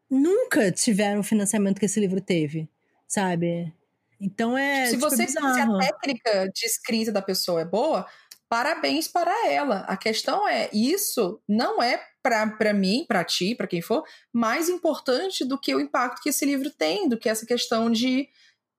[0.09, 2.69] nunca tiveram o financiamento que esse livro teve,
[3.07, 3.73] sabe?
[4.19, 4.85] Então é.
[4.87, 8.07] Se tipo, você se a técnica de escrita da pessoa é boa,
[8.49, 9.79] parabéns para ela.
[9.81, 15.45] A questão é, isso não é para mim, para ti, para quem for, mais importante
[15.45, 18.27] do que o impacto que esse livro tem, do que essa questão de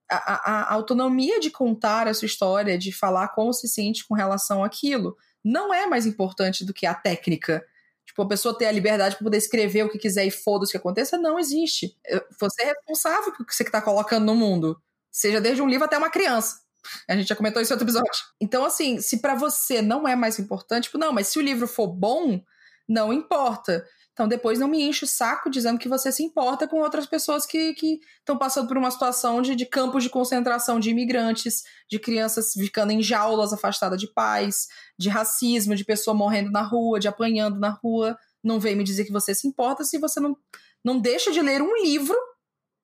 [0.09, 4.63] a, a, autonomia de contar a sua história, de falar como se sente com relação
[4.63, 5.15] àquilo.
[5.43, 7.63] Não é mais importante do que a técnica.
[8.05, 10.73] Tipo, a pessoa ter a liberdade para poder escrever o que quiser e foda-se o
[10.73, 11.95] que aconteça, não existe.
[12.39, 14.81] Você é responsável pelo que você está colocando no mundo.
[15.11, 16.59] Seja desde um livro até uma criança.
[17.07, 18.23] A gente já comentou isso em outro episódio.
[18.41, 21.67] Então, assim, se para você não é mais importante, tipo, não, mas se o livro
[21.67, 22.41] for bom,
[22.87, 23.85] não importa.
[24.19, 27.45] Então, depois não me enche o saco dizendo que você se importa com outras pessoas
[27.45, 27.73] que
[28.19, 32.91] estão passando por uma situação de, de campos de concentração de imigrantes, de crianças ficando
[32.91, 34.67] em jaulas afastadas de pais,
[34.97, 38.17] de racismo, de pessoa morrendo na rua, de apanhando na rua.
[38.43, 40.35] Não vem me dizer que você se importa se você não,
[40.83, 42.17] não deixa de ler um livro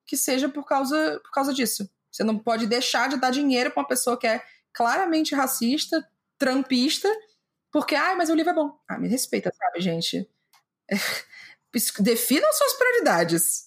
[0.06, 1.86] que seja por causa, por causa disso.
[2.10, 6.02] Você não pode deixar de dar dinheiro para uma pessoa que é claramente racista,
[6.38, 7.10] trampista,
[7.70, 8.78] porque, ai, mas o livro é bom.
[8.88, 10.26] Ah, me respeita, sabe, gente?
[12.00, 13.66] Defina suas prioridades.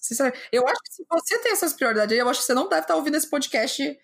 [0.50, 2.96] Eu acho que se você tem essas prioridades, eu acho que você não deve estar
[2.96, 3.98] ouvindo esse podcast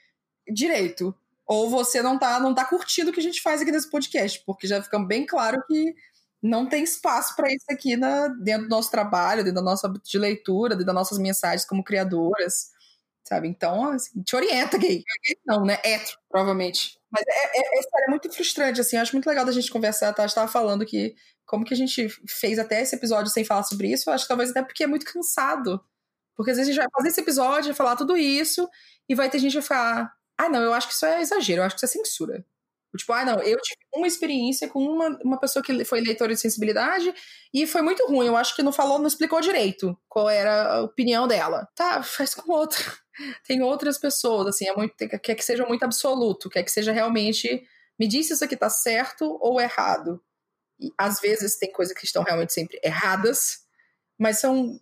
[0.48, 1.14] direito.
[1.44, 4.42] Ou você não tá, não tá curtindo o que a gente faz aqui nesse podcast,
[4.46, 5.94] porque já fica bem claro que
[6.40, 10.18] não tem espaço para isso aqui na, dentro do nosso trabalho, dentro da nossa de
[10.18, 12.70] leitura, dentro das nossas mensagens como criadoras
[13.26, 13.48] sabe?
[13.48, 15.02] Então, assim, te orienta, gay.
[15.44, 15.78] Não, né?
[15.84, 16.95] Hétero, provavelmente.
[17.10, 18.96] Mas é, é, é, é muito frustrante, assim.
[18.96, 20.24] acho muito legal da gente conversar, tá?
[20.24, 21.14] A gente tava falando que
[21.46, 24.28] como que a gente fez até esse episódio sem falar sobre isso, eu acho que
[24.28, 25.80] talvez até porque é muito cansado.
[26.34, 28.68] Porque às vezes a gente vai fazer esse episódio, vai falar tudo isso,
[29.08, 31.62] e vai ter gente que vai ficar, ah, não, eu acho que isso é exagero,
[31.62, 32.44] eu acho que isso é censura.
[32.96, 36.40] Tipo, ah, não, eu tive uma experiência com uma, uma pessoa que foi leitora de
[36.40, 37.12] sensibilidade
[37.52, 38.26] e foi muito ruim.
[38.26, 41.68] Eu acho que não falou, não explicou direito qual era a opinião dela.
[41.74, 42.82] Tá, faz com outra.
[43.46, 47.62] Tem outras pessoas, assim, é muito, quer que seja muito absoluto, quer que seja realmente.
[47.98, 50.22] Me diz se isso aqui tá certo ou errado.
[50.78, 53.60] E às vezes tem coisas que estão realmente sempre erradas,
[54.18, 54.78] mas são.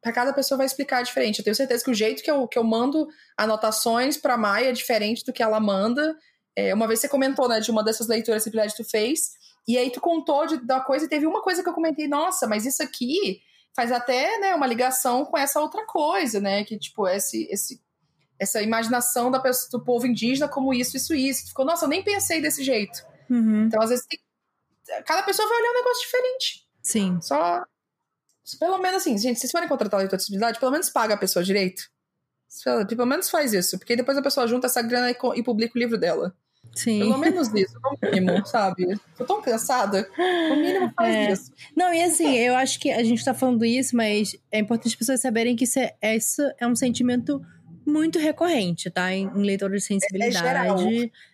[0.00, 1.38] Para cada pessoa vai explicar diferente.
[1.40, 4.72] Eu tenho certeza que o jeito que eu, que eu mando anotações para Maia é
[4.72, 6.16] diferente do que ela manda.
[6.54, 9.32] É, uma vez você comentou, né, de uma dessas leituras que tu fez,
[9.66, 12.46] e aí tu contou de, da coisa e teve uma coisa que eu comentei, nossa,
[12.46, 13.40] mas isso aqui
[13.78, 17.80] faz até, né, uma ligação com essa outra coisa, né, que tipo, esse, esse
[18.36, 21.48] essa imaginação da pessoa, do povo indígena como isso, isso, isso.
[21.48, 23.04] Ficou, nossa, eu nem pensei desse jeito.
[23.30, 23.64] Uhum.
[23.64, 24.18] Então, às vezes, tem,
[25.04, 26.66] cada pessoa vai olhar um negócio diferente.
[26.82, 27.20] Sim.
[27.20, 27.64] Só,
[28.58, 31.18] pelo menos assim, gente, se vocês forem contratar leitor de acessibilidade, pelo menos paga a
[31.18, 31.82] pessoa direito.
[32.88, 35.78] Pelo menos faz isso, porque depois a pessoa junta essa grana e, e publica o
[35.78, 36.34] livro dela.
[36.78, 37.00] Sim.
[37.00, 38.96] Pelo menos isso, no mínimo, sabe?
[39.16, 40.08] Tô tão cansada.
[40.16, 41.32] No mínimo faz é.
[41.32, 41.52] isso.
[41.74, 44.94] Não, e assim, eu acho que a gente tá falando isso, mas é importante as
[44.94, 47.44] pessoas saberem que isso é, isso é um sentimento
[47.84, 49.12] muito recorrente, tá?
[49.12, 50.36] Em, em leitor de sensibilidade.
[50.36, 50.78] É, é, geral.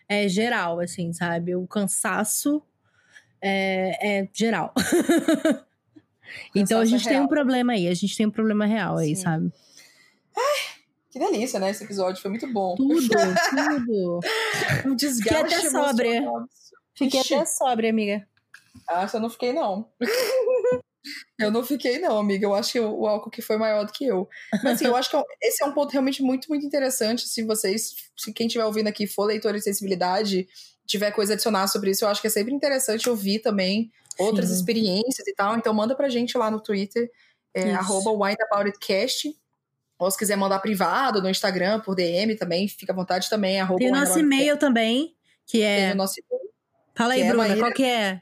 [0.08, 1.54] É geral, assim, sabe?
[1.54, 2.62] O cansaço
[3.38, 4.72] é, é geral.
[6.56, 9.04] então a gente tem um problema aí, a gente tem um problema real Sim.
[9.04, 9.52] aí, sabe?
[10.34, 10.73] Ai,
[11.14, 11.70] que delícia, né?
[11.70, 12.74] Esse episódio foi muito bom.
[12.74, 12.90] Tudo,
[13.86, 14.20] tudo.
[14.84, 16.22] um desgaste Fiquei até sóbria.
[16.92, 17.34] Fiquei Ixi.
[17.34, 18.26] até sóbria, amiga.
[18.90, 19.88] Ah, eu não fiquei, não.
[21.38, 22.44] eu não fiquei, não, amiga.
[22.44, 24.28] Eu acho que o álcool que foi maior do que eu.
[24.64, 27.28] Mas assim, eu acho que é esse é um ponto realmente muito, muito interessante.
[27.28, 30.48] Se vocês, se quem estiver ouvindo aqui for leitor de sensibilidade,
[30.84, 33.88] tiver coisa a adicionar sobre isso, eu acho que é sempre interessante ouvir também
[34.18, 34.56] outras Sim.
[34.56, 35.56] experiências e tal.
[35.56, 37.08] Então manda pra gente lá no Twitter,
[37.54, 38.10] é, arroba
[40.04, 43.60] ou se quiser mandar privado no Instagram, por DM também, fica à vontade também.
[43.60, 45.14] Arroba Tem o nosso e-mail também,
[45.46, 45.86] que é.
[45.86, 46.44] Tem o nosso e-mail.
[46.94, 48.20] Fala aí, é Bruna, qual que é?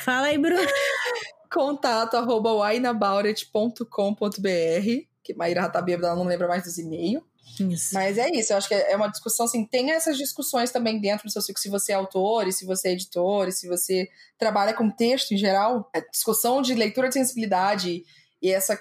[0.00, 0.62] Fala aí, Bruna.
[1.52, 5.06] Contato arroba wineaboutit.com.br.
[5.22, 7.22] Que Maíra tá bêbada, ela não lembra mais dos e-mails.
[7.60, 7.92] Isso.
[7.92, 9.66] Mas é isso, eu acho que é uma discussão assim.
[9.66, 12.88] Tem essas discussões também dentro do seu ciclo, se você é autor, e se você
[12.88, 14.08] é editor, e se você
[14.38, 15.90] trabalha com texto em geral.
[15.94, 18.04] A discussão de leitura de sensibilidade
[18.40, 18.80] e essa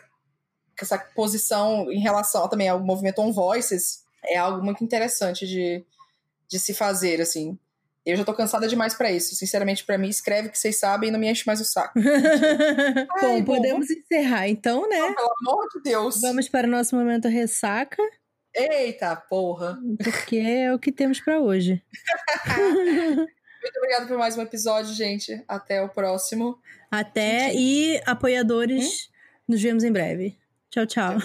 [0.80, 5.84] essa posição em relação também ao movimento On Voices é algo muito interessante de,
[6.48, 7.58] de se fazer, assim.
[8.04, 9.36] Eu já tô cansada demais para isso.
[9.36, 11.94] Sinceramente, para mim, escreve que vocês sabem e não me enche mais o saco.
[13.22, 13.94] bom, podemos bom.
[13.94, 14.98] encerrar então, né?
[14.98, 16.20] Não, pelo amor de Deus.
[16.20, 18.02] Vamos para o nosso momento ressaca.
[18.56, 19.78] Eita, porra.
[20.04, 21.82] Porque é o que temos para hoje.
[23.62, 25.44] Muito obrigada por mais um episódio, gente.
[25.48, 26.60] Até o próximo.
[26.90, 27.54] Até.
[27.54, 29.12] E apoiadores, hum?
[29.50, 30.41] nos vemos em breve.
[30.72, 31.22] 悄悄。